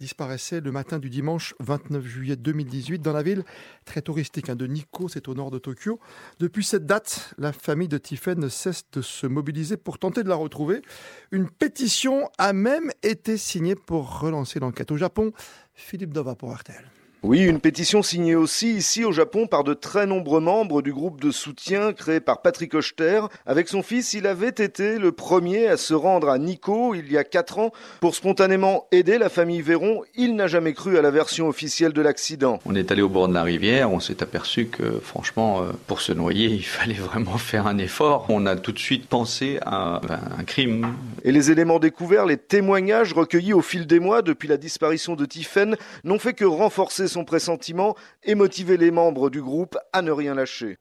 disparaissait 0.00 0.60
le 0.60 0.72
matin 0.72 0.98
du 0.98 1.10
dimanche 1.10 1.54
29 1.60 2.04
juillet 2.04 2.36
2018 2.36 3.00
dans 3.00 3.12
la 3.12 3.22
ville 3.22 3.44
très 3.84 4.02
touristique 4.02 4.48
hein, 4.48 4.56
de 4.56 4.66
Nikko, 4.66 5.08
c'est 5.08 5.28
au 5.28 5.34
nord 5.34 5.50
de 5.50 5.58
Tokyo. 5.58 6.00
Depuis 6.38 6.64
cette 6.64 6.86
date, 6.86 7.34
la 7.38 7.52
famille 7.52 7.88
de 7.88 7.98
Tiffen 7.98 8.38
ne 8.38 8.48
cesse 8.48 8.84
de 8.92 9.02
se 9.02 9.26
mobiliser 9.26 9.76
pour 9.76 9.98
tenter 9.98 10.22
de 10.22 10.28
la 10.28 10.34
retrouver. 10.34 10.82
Une 11.30 11.48
pétition 11.48 12.30
a 12.38 12.52
même 12.52 12.90
été 13.02 13.36
signée 13.36 13.76
pour 13.76 14.20
relancer 14.20 14.60
l'enquête 14.60 14.90
au 14.90 14.96
Japon. 14.96 15.32
Philippe 15.74 16.12
Dova 16.12 16.34
pour 16.34 16.54
RTL. 16.54 16.84
Oui, 17.26 17.40
une 17.40 17.58
pétition 17.58 18.02
signée 18.02 18.34
aussi 18.34 18.74
ici 18.74 19.02
au 19.02 19.10
Japon 19.10 19.46
par 19.46 19.64
de 19.64 19.72
très 19.72 20.04
nombreux 20.04 20.42
membres 20.42 20.82
du 20.82 20.92
groupe 20.92 21.22
de 21.22 21.30
soutien 21.30 21.94
créé 21.94 22.20
par 22.20 22.42
Patrick 22.42 22.74
Ochter. 22.74 23.22
Avec 23.46 23.68
son 23.68 23.82
fils, 23.82 24.12
il 24.12 24.26
avait 24.26 24.48
été 24.48 24.98
le 24.98 25.10
premier 25.10 25.68
à 25.68 25.78
se 25.78 25.94
rendre 25.94 26.28
à 26.28 26.36
Nikko 26.36 26.94
il 26.94 27.10
y 27.10 27.16
a 27.16 27.24
quatre 27.24 27.58
ans 27.58 27.70
pour 28.00 28.14
spontanément 28.14 28.88
aider 28.92 29.16
la 29.16 29.30
famille 29.30 29.62
Véron. 29.62 30.02
Il 30.14 30.36
n'a 30.36 30.48
jamais 30.48 30.74
cru 30.74 30.98
à 30.98 31.02
la 31.02 31.10
version 31.10 31.48
officielle 31.48 31.94
de 31.94 32.02
l'accident. 32.02 32.58
On 32.66 32.74
est 32.74 32.92
allé 32.92 33.00
au 33.00 33.08
bord 33.08 33.26
de 33.26 33.32
la 33.32 33.42
rivière, 33.42 33.90
on 33.90 34.00
s'est 34.00 34.22
aperçu 34.22 34.66
que 34.66 35.00
franchement, 35.02 35.62
euh, 35.62 35.72
pour 35.86 36.02
se 36.02 36.12
noyer, 36.12 36.48
il 36.50 36.66
fallait 36.66 36.92
vraiment 36.92 37.38
faire 37.38 37.66
un 37.66 37.78
effort. 37.78 38.26
On 38.28 38.44
a 38.44 38.54
tout 38.54 38.72
de 38.72 38.78
suite 38.78 39.08
pensé 39.08 39.58
à 39.64 40.02
un 40.38 40.44
crime. 40.44 40.94
Et 41.24 41.32
les 41.32 41.50
éléments 41.50 41.78
découverts, 41.78 42.26
les 42.26 42.36
témoignages 42.36 43.14
recueillis 43.14 43.54
au 43.54 43.62
fil 43.62 43.86
des 43.86 43.98
mois 43.98 44.20
depuis 44.20 44.46
la 44.46 44.58
disparition 44.58 45.14
de 45.14 45.24
Tiffen 45.24 45.76
n'ont 46.04 46.18
fait 46.18 46.34
que 46.34 46.44
renforcer 46.44 47.08
son 47.14 47.24
pressentiment 47.24 47.94
et 48.24 48.34
motiver 48.34 48.76
les 48.76 48.90
membres 48.90 49.30
du 49.30 49.40
groupe 49.40 49.78
à 49.92 50.02
ne 50.02 50.10
rien 50.10 50.34
lâcher. 50.34 50.78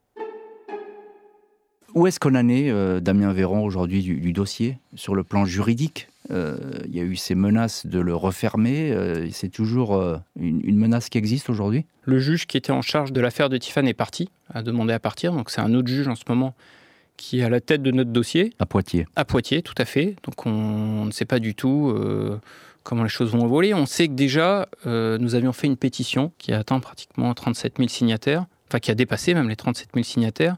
Où 1.94 2.08
est-ce 2.08 2.20
qu'on 2.20 2.34
en 2.34 2.50
est, 2.50 2.72
euh, 2.72 3.00
Damien 3.00 3.32
Véron, 3.32 3.64
aujourd'hui, 3.64 4.02
du, 4.02 4.34
dossier 4.34 4.80
Sur 4.96 5.14
le 5.14 5.24
plan 5.24 5.46
juridique, 5.46 6.08
euh, 6.32 6.58
il 6.86 6.96
y 6.96 7.00
a 7.00 7.04
eu 7.04 7.16
ces 7.16 7.36
menaces 7.36 7.86
de 7.86 8.00
le 8.00 8.16
refermer. 8.16 8.92
Euh, 8.92 9.30
c'est 9.32 9.50
toujours 9.50 10.02
une, 10.40 10.76
menace 10.76 11.10
qui 11.10 11.20
existe 11.20 11.52
aujourd'hui? 11.52 11.86
Le 12.06 12.18
juge 12.18 12.48
qui 12.48 12.58
était 12.58 12.72
en 12.72 12.82
charge 12.82 13.14
de 13.14 13.22
l'affaire 13.22 13.50
de 13.50 13.58
Tiffany 13.58 13.90
est 13.90 13.94
parti, 13.94 14.30
a 14.52 14.64
demandé 14.64 14.92
à 14.92 15.00
partir. 15.00 15.34
Donc 15.34 15.52
c'est 15.52 15.62
un 15.62 15.76
autre 15.76 15.88
juge 15.88 16.08
en 16.08 16.16
ce 16.16 16.24
moment 16.28 16.56
qui 17.16 17.42
est 17.42 17.44
à 17.44 17.50
la 17.50 17.62
tête 17.62 17.84
de 17.84 17.92
notre 17.92 18.10
dossier. 18.10 18.54
À 18.58 18.66
Poitiers. 18.66 19.06
À 19.16 19.24
Poitiers, 19.24 19.62
tout 19.62 19.76
à 19.78 19.86
fait. 19.86 20.16
Donc 20.24 20.48
on, 20.48 21.06
ne 21.06 21.12
sait 21.12 21.26
pas 21.26 21.38
du 21.38 21.54
tout 21.54 21.96
comment 22.84 23.04
les 23.04 23.10
choses 23.10 23.32
vont 23.32 23.46
évoluer. 23.46 23.74
On 23.74 23.86
sait 23.86 24.08
que 24.08 24.14
déjà, 24.14 24.68
euh, 24.86 25.18
nous 25.18 25.36
avions 25.36 25.54
fait 25.54 25.68
une 25.68 25.78
pétition 25.78 26.32
qui 26.38 26.54
a 26.54 26.60
atteint 26.60 26.80
pratiquement 26.80 27.34
37 27.34 27.78
000 27.78 27.90
signataires, 27.90 28.46
enfin 28.68 28.80
qui 28.80 28.92
a 28.92 28.96
dépassé 28.96 29.34
même 29.34 29.50
les 29.50 29.56
37 29.56 29.90
000 29.94 30.04
signataires, 30.04 30.58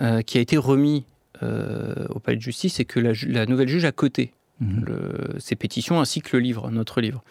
euh, 0.00 0.22
qui 0.22 0.38
a 0.38 0.40
été 0.40 0.56
remis 0.56 1.04
euh, 1.42 2.06
au 2.10 2.20
palais 2.20 2.36
de 2.36 2.42
justice 2.42 2.80
et 2.80 2.84
que 2.84 3.00
la, 3.00 3.46
nouvelle 3.46 3.68
juge 3.68 3.84
a 3.84 3.92
coté 3.92 4.32
mmh. 4.60 4.84
ces 5.38 5.56
pétitions 5.56 6.00
ainsi 6.00 6.20
que 6.20 6.36
le 6.36 6.42
livre, 6.42 6.70
notre 6.70 7.00
livre. 7.00 7.22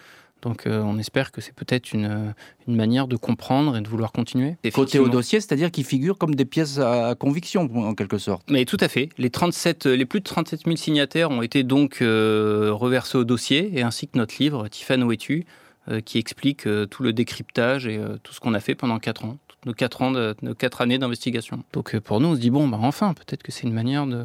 Donc 0.42 0.66
euh, 0.66 0.82
on 0.82 0.98
espère 0.98 1.32
que 1.32 1.42
c'est 1.42 1.54
peut-être 1.54 1.94
une, 1.94 2.34
manière 2.68 3.08
de 3.08 3.18
comprendre 3.18 3.76
et 3.76 3.82
de 3.82 3.88
vouloir 3.88 4.12
continuer. 4.12 4.56
Côté 4.74 5.00
au 5.00 5.10
dossier, 5.10 5.42
c'est-à-dire 5.42 5.72
qu'ils 5.72 5.86
figurent 5.86 6.18
comme 6.18 6.36
des 6.36 6.46
pièces 6.46 6.78
à 6.78 7.16
conviction 7.16 7.68
en 7.76 7.96
quelque 7.96 8.20
sorte. 8.20 8.44
Mais 8.50 8.66
tout 8.66 8.78
à 8.80 8.88
fait. 8.88 9.10
Les, 9.18 9.32
37, 9.32 9.88
les 9.88 10.06
plus 10.06 10.20
de 10.20 10.26
37 10.26 10.66
000 10.66 10.76
signataires 10.76 11.32
ont 11.32 11.42
été 11.42 11.64
donc 11.64 12.02
euh, 12.02 12.70
reversés 12.72 13.18
au 13.18 13.24
dossier, 13.24 13.72
et 13.74 13.82
ainsi 13.82 14.08
que 14.08 14.18
notre 14.18 14.36
livre, 14.40 14.68
Tiffany 14.68 15.04
Où 15.04 15.12
es-tu 15.12 15.46
euh, 15.90 16.00
qui 16.02 16.20
explique 16.20 16.68
tout 16.92 17.04
le 17.04 17.12
décryptage 17.12 17.88
et 17.88 18.00
tout 18.22 18.34
ce 18.34 18.40
qu'on 18.40 18.54
a 18.54 18.60
fait 18.60 18.76
pendant 18.76 19.00
4 19.00 19.26
ans, 19.26 19.38
nos 19.66 19.74
4, 19.74 20.02
ans 20.04 20.12
nos 20.44 20.54
4 20.54 20.82
années 20.82 21.00
d'investigation. 21.00 21.64
Donc 21.74 21.98
pour 22.00 22.20
nous, 22.20 22.30
on 22.30 22.36
se 22.36 22.40
dit, 22.40 22.52
bon, 22.52 22.68
bah, 22.68 22.78
enfin, 22.80 23.16
peut-être 23.16 23.42
que 23.42 23.52
c'est 23.52 23.64
une 23.64 23.74
manière 23.74 24.06
de 24.06 24.24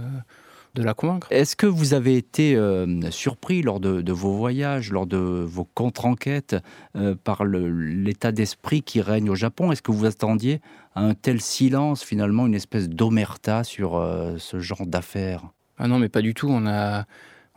de 0.74 0.82
la 0.82 0.94
convaincre. 0.94 1.28
Est-ce 1.30 1.56
que 1.56 1.66
vous 1.66 1.94
avez 1.94 2.16
été 2.16 2.56
euh, 2.56 3.10
surpris 3.10 3.62
lors 3.62 3.80
de, 3.80 4.12
vos 4.12 4.32
voyages, 4.32 4.90
lors 4.90 5.06
de 5.06 5.16
vos 5.16 5.64
contre-enquêtes, 5.64 6.56
euh, 6.96 7.14
par 7.22 7.44
l'état 7.44 8.32
d'esprit 8.32 8.82
qui 8.82 9.00
règne 9.00 9.30
au 9.30 9.34
Japon? 9.34 9.70
Est-ce 9.70 9.82
que 9.82 9.92
vous 9.92 10.04
attendiez 10.04 10.60
à 10.94 11.02
un 11.02 11.14
tel 11.14 11.40
silence, 11.40 12.02
finalement, 12.02 12.46
une 12.46 12.54
espèce 12.54 12.88
d'omerta 12.88 13.62
sur 13.62 13.96
euh, 13.96 14.36
ce 14.38 14.58
genre 14.58 14.86
d'affaires? 14.86 15.44
Ah 15.78 15.86
non, 15.86 15.98
mais 15.98 16.08
pas 16.08 16.22
du 16.22 16.34
tout. 16.34 16.48
On 16.48 16.66
a, 16.66 17.04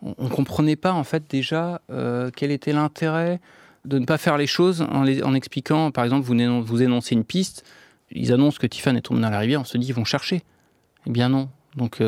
on, 0.02 0.30
comprenait 0.30 0.76
pas 0.76 0.94
en 0.94 1.04
fait 1.04 1.24
déjà 1.30 1.82
quel 2.36 2.52
était 2.52 2.74
l'intérêt 2.74 3.40
de 3.86 4.00
ne 4.00 4.06
pas 4.06 4.18
faire 4.18 4.38
les 4.38 4.48
choses 4.48 4.82
en, 4.82 5.06
en 5.06 5.34
expliquant, 5.34 5.92
par 5.92 6.04
exemple, 6.04 6.26
vous, 6.26 6.64
vous 6.64 6.82
énoncez 6.82 7.16
une 7.16 7.24
piste, 7.24 7.64
ils 8.12 8.34
annoncent 8.34 8.58
que 8.60 8.68
Tiffany 8.68 8.98
est 8.98 9.02
tombé 9.02 9.22
dans 9.22 9.30
la 9.30 9.40
rivière, 9.40 9.62
on 9.62 9.66
se 9.66 9.78
dit 9.78 9.88
ils 9.88 9.94
vont 9.94 10.06
chercher. 10.06 10.42
Eh 11.06 11.10
bien 11.10 11.30
non. 11.30 11.50
Donc 11.76 12.02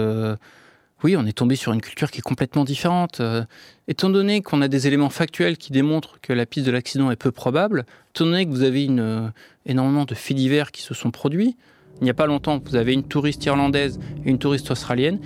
oui, 1.03 1.15
on 1.15 1.25
est 1.25 1.37
tombé 1.37 1.55
sur 1.55 1.71
une 1.71 1.81
culture 1.81 2.11
qui 2.11 2.19
est 2.19 2.21
complètement 2.21 2.63
différente. 2.63 3.21
Euh, 3.21 3.43
étant 3.87 4.09
donné 4.09 4.41
qu'on 4.41 4.61
a 4.61 4.67
des 4.67 4.87
éléments 4.87 5.09
factuels 5.09 5.57
qui 5.57 5.71
démontrent 5.71 6.19
que 6.21 6.33
la 6.33 6.45
piste 6.45 6.65
de 6.65 6.71
l'accident 6.71 7.09
est 7.11 7.15
peu 7.15 7.31
probable, 7.31 7.85
étant 8.13 8.25
donné 8.25 8.45
que 8.45 8.51
vous 8.51 8.63
avez 8.63 8.83
une, 8.83 8.99
euh, 8.99 9.27
énormément 9.65 10.05
de 10.05 10.15
faits 10.15 10.35
divers 10.35 10.71
qui 10.71 10.81
se 10.81 10.93
sont 10.93 11.11
produits, 11.11 11.55
il 12.01 12.03
n'y 12.03 12.09
a 12.09 12.13
pas 12.13 12.25
longtemps, 12.25 12.61
vous 12.63 12.75
avez 12.75 12.93
une 12.93 13.03
touriste 13.03 13.45
irlandaise 13.45 13.99
et 14.25 14.29
une 14.29 14.39
touriste 14.39 14.71
australienne 14.71 15.19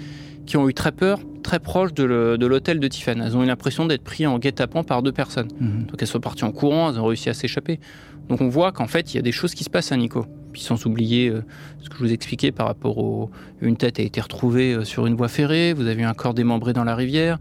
qui 0.45 0.57
ont 0.57 0.67
eu 0.67 0.73
très 0.73 0.91
peur, 0.91 1.19
très 1.41 1.59
proche 1.59 1.93
de 1.93 2.03
l'hôtel 2.03 2.79
de, 2.79 2.87
Tiffany. 2.87 3.21
Elles 3.23 3.37
ont 3.37 3.43
eu 3.43 3.45
l'impression 3.45 3.85
d'être 3.85 4.03
pris 4.03 4.27
en 4.27 4.39
guet-apens 4.39 4.83
par 4.83 5.01
deux 5.01 5.11
personnes. 5.11 5.49
Mhm. 5.59 5.85
Donc 5.85 6.01
elles 6.01 6.07
sont 6.07 6.19
parties 6.19 6.43
en 6.43 6.51
courant, 6.51 6.91
elles 6.91 6.99
ont 6.99 7.05
réussi 7.05 7.29
à 7.29 7.33
s'échapper. 7.33 7.79
Donc 8.27 8.41
on 8.41 8.49
voit 8.49 8.71
qu'en 8.71 8.87
fait, 8.87 9.13
il 9.13 9.17
y 9.17 9.19
a 9.19 9.21
des 9.21 9.31
choses 9.31 9.53
qui 9.53 9.63
se 9.63 9.69
passent 9.69 9.91
à 9.91 9.97
Nico. 9.97 10.25
Puis 10.53 10.61
sans 10.61 10.85
oublier 10.85 11.29
euh, 11.29 11.43
ce 11.81 11.89
que 11.89 11.95
je 11.95 11.99
vous 11.99 12.13
expliquais 12.13 12.51
par 12.51 12.67
rapport 12.67 12.97
au... 12.99 13.29
Une 13.61 13.75
tête 13.75 13.99
a 13.99 14.03
été 14.03 14.21
retrouvée 14.21 14.73
euh, 14.73 14.83
sur 14.85 15.05
une 15.07 15.15
voie 15.15 15.27
ferrée, 15.27 15.73
vous 15.73 15.87
avez 15.87 16.01
eu 16.01 16.05
un 16.05 16.13
corps 16.13 16.33
démembré 16.33 16.73
dans 16.73 16.83
la 16.83 16.95
rivière, 16.95 17.39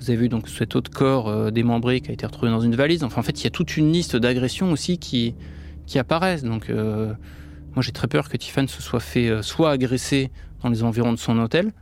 vous 0.00 0.10
avez 0.10 0.18
vu 0.18 0.28
donc 0.28 0.48
cet 0.48 0.76
autre 0.76 0.90
corps 0.90 1.28
euh, 1.28 1.50
démembré 1.50 2.00
qui 2.00 2.10
a 2.10 2.12
été 2.12 2.26
retrouvé 2.26 2.50
dans 2.50 2.60
une 2.60 2.74
valise. 2.74 3.04
Enfin 3.04 3.20
en 3.20 3.24
fait, 3.24 3.40
il 3.40 3.44
y 3.44 3.46
a 3.46 3.50
toute 3.50 3.76
une 3.76 3.92
liste 3.92 4.16
d'agressions 4.16 4.72
aussi 4.72 4.98
qui, 4.98 5.34
qui 5.86 5.98
apparaissent. 5.98 6.42
Donc 6.42 6.68
moi 6.70 7.82
j'ai 7.82 7.92
très 7.92 8.08
peur 8.08 8.28
que 8.28 8.36
Tiffany 8.36 8.68
se 8.68 8.82
soit 8.82 9.00
fait 9.00 9.42
soit 9.42 9.70
agresser 9.70 10.30
dans 10.62 10.68
les 10.68 10.82
environs 10.82 11.12
de 11.12 11.18
son 11.18 11.38
hôtel, 11.38 11.72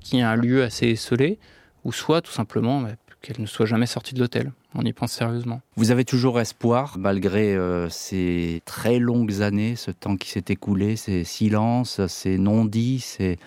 qui 0.00 0.18
est 0.18 0.22
un 0.22 0.36
lieu 0.36 0.62
assez 0.62 0.88
esselé, 0.88 1.38
ou 1.84 1.92
soit 1.92 2.20
tout 2.20 2.32
simplement 2.32 2.80
bah, 2.80 2.90
qu'elle 3.24 3.40
ne 3.40 3.46
soit 3.46 3.64
jamais 3.64 3.86
sortie 3.86 4.14
de 4.14 4.20
l'hôtel. 4.20 4.52
On 4.74 4.82
y 4.82 4.92
pense 4.92 5.12
sérieusement. 5.12 5.62
Vous 5.76 5.90
avez 5.90 6.04
toujours 6.04 6.40
espoir, 6.40 6.96
malgré 6.98 7.56
euh, 7.56 7.88
ces 7.88 8.60
très 8.66 8.98
longues 8.98 9.40
années, 9.40 9.76
ce 9.76 9.90
temps 9.90 10.16
qui 10.16 10.28
s'est 10.28 10.44
écoulé, 10.48 10.96
ces 10.96 11.24
silences, 11.24 12.06
ces 12.06 12.36
non-dits, 12.36 13.00
ces, 13.00 13.38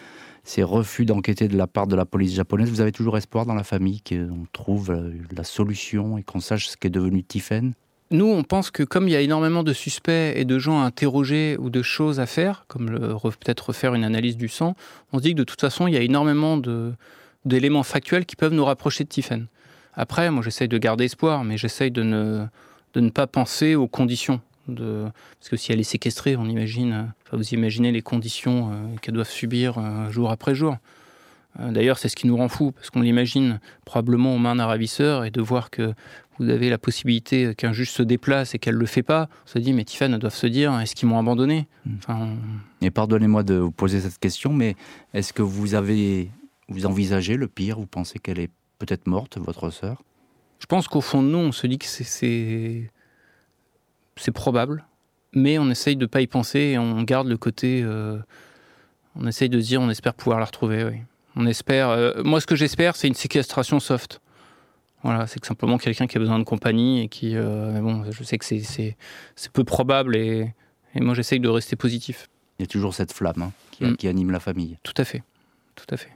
ces 0.44 0.64
refus 0.64 1.06
d'enquêter 1.06 1.48
de 1.48 1.56
la 1.56 1.68
part 1.68 1.86
de 1.86 1.96
la 1.96 2.06
police 2.06 2.34
japonaise? 2.34 2.72
Vous 2.72 2.82
avez 2.82 2.92
toujours 2.92 3.18
espoir 3.18 3.46
dans 3.46 3.54
la 3.54 3.64
famille 3.64 4.02
qu'on 4.02 4.48
trouve 4.52 4.90
euh, 4.90 5.14
la 5.32 5.44
solution 5.44 6.18
et 6.18 6.24
qu'on 6.24 6.40
sache 6.40 6.70
ce 6.70 6.78
qu'est 6.78 6.90
devenu 6.90 7.24
Tiffen 7.24 7.74
nous, 8.10 8.26
on 8.26 8.44
pense 8.44 8.72
que 8.72 8.84
comme 8.84 9.10
il 9.10 9.12
y 9.12 9.18
a 9.18 9.20
énormément 9.20 9.64
de 9.64 9.74
suspects 9.74 10.32
et 10.34 10.46
de 10.46 10.60
gens 10.60 10.80
à 10.80 10.86
interroger 10.86 11.58
ou 11.60 11.70
de 11.70 11.82
choses 11.82 12.22
à 12.22 12.26
faire, 12.26 12.64
comme 12.70 12.88
peut-être 12.88 13.68
refaire 13.68 13.96
une 13.96 14.06
analyse 14.06 14.38
du 14.38 14.48
sang, 14.48 14.78
on 15.12 15.18
se 15.18 15.24
dit 15.24 15.32
que 15.34 15.40
de 15.40 15.44
toute 15.44 15.60
façon, 15.60 15.88
il 15.88 15.94
y 15.94 15.98
a 15.98 16.02
énormément 16.02 16.58
d'éléments 17.44 17.84
factuels 17.84 18.26
qui 18.26 18.38
peuvent 18.38 18.54
nous 18.54 18.64
rapprocher 18.64 19.04
de 19.04 19.10
Tiffen. 19.10 19.48
Après, 19.98 20.30
moi, 20.30 20.44
j'essaye 20.44 20.68
de 20.68 20.78
garder 20.78 21.06
espoir, 21.06 21.44
mais 21.44 21.58
j'essaye 21.58 21.90
de 21.90 22.04
ne, 22.04 22.46
de 22.94 23.02
ne 23.02 23.10
pas 23.10 23.28
penser 23.28 23.76
aux 23.76 23.88
conditions. 23.88 24.40
De... 24.68 25.08
Parce 25.40 25.50
que 25.50 25.58
si 25.58 25.72
elle 25.72 25.80
est 25.80 25.84
séquestrée, 25.84 26.36
on 26.36 26.46
imagine, 26.46 27.12
vous 27.34 27.54
imaginez 27.54 27.92
les 27.92 28.04
conditions 28.04 28.70
euh, 28.72 28.96
qu'elle 29.02 29.16
doivent 29.16 29.30
subir 29.30 29.80
euh, 29.80 30.10
jour 30.12 30.30
après 30.30 30.54
jour. 30.54 30.78
Euh, 31.60 31.72
d'ailleurs, 31.72 31.98
c'est 31.98 32.10
ce 32.10 32.16
qui 32.16 32.28
nous 32.28 32.38
rend 32.38 32.48
fou, 32.48 32.74
parce 32.74 32.92
qu'on 32.92 33.02
l'imagine 33.02 33.60
probablement 33.86 34.36
aux 34.36 34.38
mains 34.38 34.56
d'un 34.56 34.68
ravisseur, 34.68 35.26
et 35.26 35.32
de 35.32 35.42
voir 35.42 35.72
que 35.72 35.94
vous 36.38 36.50
avez 36.50 36.70
la 36.70 36.78
possibilité 36.78 37.56
qu'un 37.56 37.74
juge 37.74 37.90
se 37.90 38.04
déplace 38.04 38.54
et 38.54 38.60
qu'elle 38.60 38.76
ne 38.76 38.80
le 38.80 38.86
fait 38.86 39.02
pas, 39.02 39.28
on 39.46 39.50
se 39.50 39.58
dit, 39.58 39.74
mais 39.74 39.84
Tiffany 39.84 40.20
doivent 40.20 40.36
se 40.36 40.46
dire, 40.46 40.80
est-ce 40.80 40.94
qu'ils 40.94 41.08
m'ont 41.08 41.18
abandonné? 41.18 41.68
Hmm. 41.88 41.96
enfin, 41.98 42.30
Et 42.82 42.92
pardonnez-moi 42.92 43.42
de 43.42 43.56
vous 43.56 43.72
poser 43.72 44.02
cette 44.02 44.20
question, 44.20 44.54
mais 44.54 44.76
est-ce 45.16 45.34
que 45.34 45.42
vous 45.42 45.74
avez, 45.74 46.30
vous 46.68 46.86
envisagez 46.86 47.36
le 47.36 47.48
pire? 47.48 47.80
Vous 47.80 47.88
pensez 47.88 48.20
qu'elle 48.20 48.38
est 48.38 48.52
peut-être 48.80 49.08
morte, 49.08 49.38
votre 49.38 49.70
sœur? 49.70 50.04
Je 50.60 50.66
pense 50.66 50.88
qu'au 50.88 51.02
fond 51.02 51.22
de 51.22 51.28
nous, 51.28 51.38
on 51.38 51.52
se 51.52 51.68
dit 51.68 51.78
que 51.78 51.86
c'est, 51.86 52.90
c'est 54.16 54.32
probable. 54.32 54.86
mais 55.34 55.60
on 55.60 55.70
essaye 55.70 55.96
de 55.96 56.06
pas 56.08 56.22
y 56.22 56.28
penser 56.28 56.60
et 56.60 56.78
on 56.80 57.04
garde 57.04 57.28
le 57.28 57.38
côté. 57.38 57.82
euh, 57.84 58.18
on 59.16 59.28
essaye 59.28 59.50
de 59.50 59.60
se 59.60 59.68
dire, 59.68 59.82
on 59.82 59.90
espère 59.90 60.14
pouvoir 60.14 60.40
la 60.40 60.46
retrouver. 60.46 60.84
Oui. 60.84 60.96
On 61.36 61.46
espère. 61.46 61.90
euh, 61.90 62.24
moi, 62.24 62.42
ce 62.42 62.48
que 62.48 62.56
j'espère, 62.56 62.96
c'est 62.96 63.08
une 63.08 63.14
séquestration 63.14 63.80
soft. 63.80 64.20
Voilà, 65.04 65.28
c'est 65.28 65.40
que 65.40 65.46
simplement 65.48 65.78
quelqu'un 65.78 66.08
qui 66.08 66.18
a 66.18 66.20
besoin 66.20 66.40
de 66.40 66.44
compagnie 66.44 67.02
et 67.04 67.08
qui. 67.08 67.36
euh, 67.36 67.72
mais 67.72 67.82
bon, 67.82 68.04
je 68.10 68.24
sais 68.24 68.38
que 68.40 68.46
c'est- 68.46 68.96
peu 69.54 69.64
probable 69.64 70.16
et, 70.16 70.54
et 70.96 71.02
moi, 71.02 71.14
j'essaye 71.14 71.40
de 71.40 71.50
rester 71.50 71.76
positif. 71.76 72.28
Il 72.58 72.64
y 72.64 72.66
a 72.66 72.68
toujours 72.68 72.96
cette 72.96 73.14
flamme 73.14 73.42
hein, 73.44 73.52
qui, 73.72 73.84
Mm. 73.86 73.98
qui 73.98 74.08
anime 74.08 74.32
la 74.32 74.40
famille. 74.40 74.78
Tout 74.82 74.94
à 74.98 75.04
fait. 75.06 75.22
Tout 75.76 75.86
à 75.92 75.98
fait. 75.98 76.10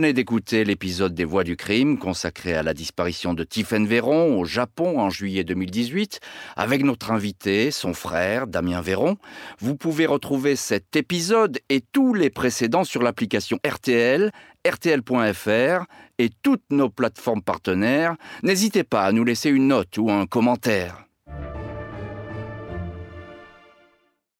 Venez 0.00 0.14
d'écouter 0.14 0.64
l'épisode 0.64 1.12
des 1.12 1.26
Voix 1.26 1.44
du 1.44 1.58
crime 1.58 1.98
consacré 1.98 2.54
à 2.54 2.62
la 2.62 2.72
disparition 2.72 3.34
de 3.34 3.44
Tiphaine 3.44 3.86
Véron 3.86 4.40
au 4.40 4.46
Japon 4.46 4.98
en 4.98 5.10
juillet 5.10 5.44
2018 5.44 6.20
avec 6.56 6.82
notre 6.84 7.10
invité, 7.10 7.70
son 7.70 7.92
frère 7.92 8.46
Damien 8.46 8.80
Véron. 8.80 9.18
Vous 9.58 9.76
pouvez 9.76 10.06
retrouver 10.06 10.56
cet 10.56 10.96
épisode 10.96 11.58
et 11.68 11.82
tous 11.82 12.14
les 12.14 12.30
précédents 12.30 12.84
sur 12.84 13.02
l'application 13.02 13.58
RTL, 13.62 14.32
rtl.fr 14.66 15.84
et 16.18 16.30
toutes 16.42 16.64
nos 16.70 16.88
plateformes 16.88 17.42
partenaires. 17.42 18.16
N'hésitez 18.42 18.84
pas 18.84 19.02
à 19.02 19.12
nous 19.12 19.24
laisser 19.24 19.50
une 19.50 19.68
note 19.68 19.98
ou 19.98 20.10
un 20.10 20.24
commentaire. 20.24 21.09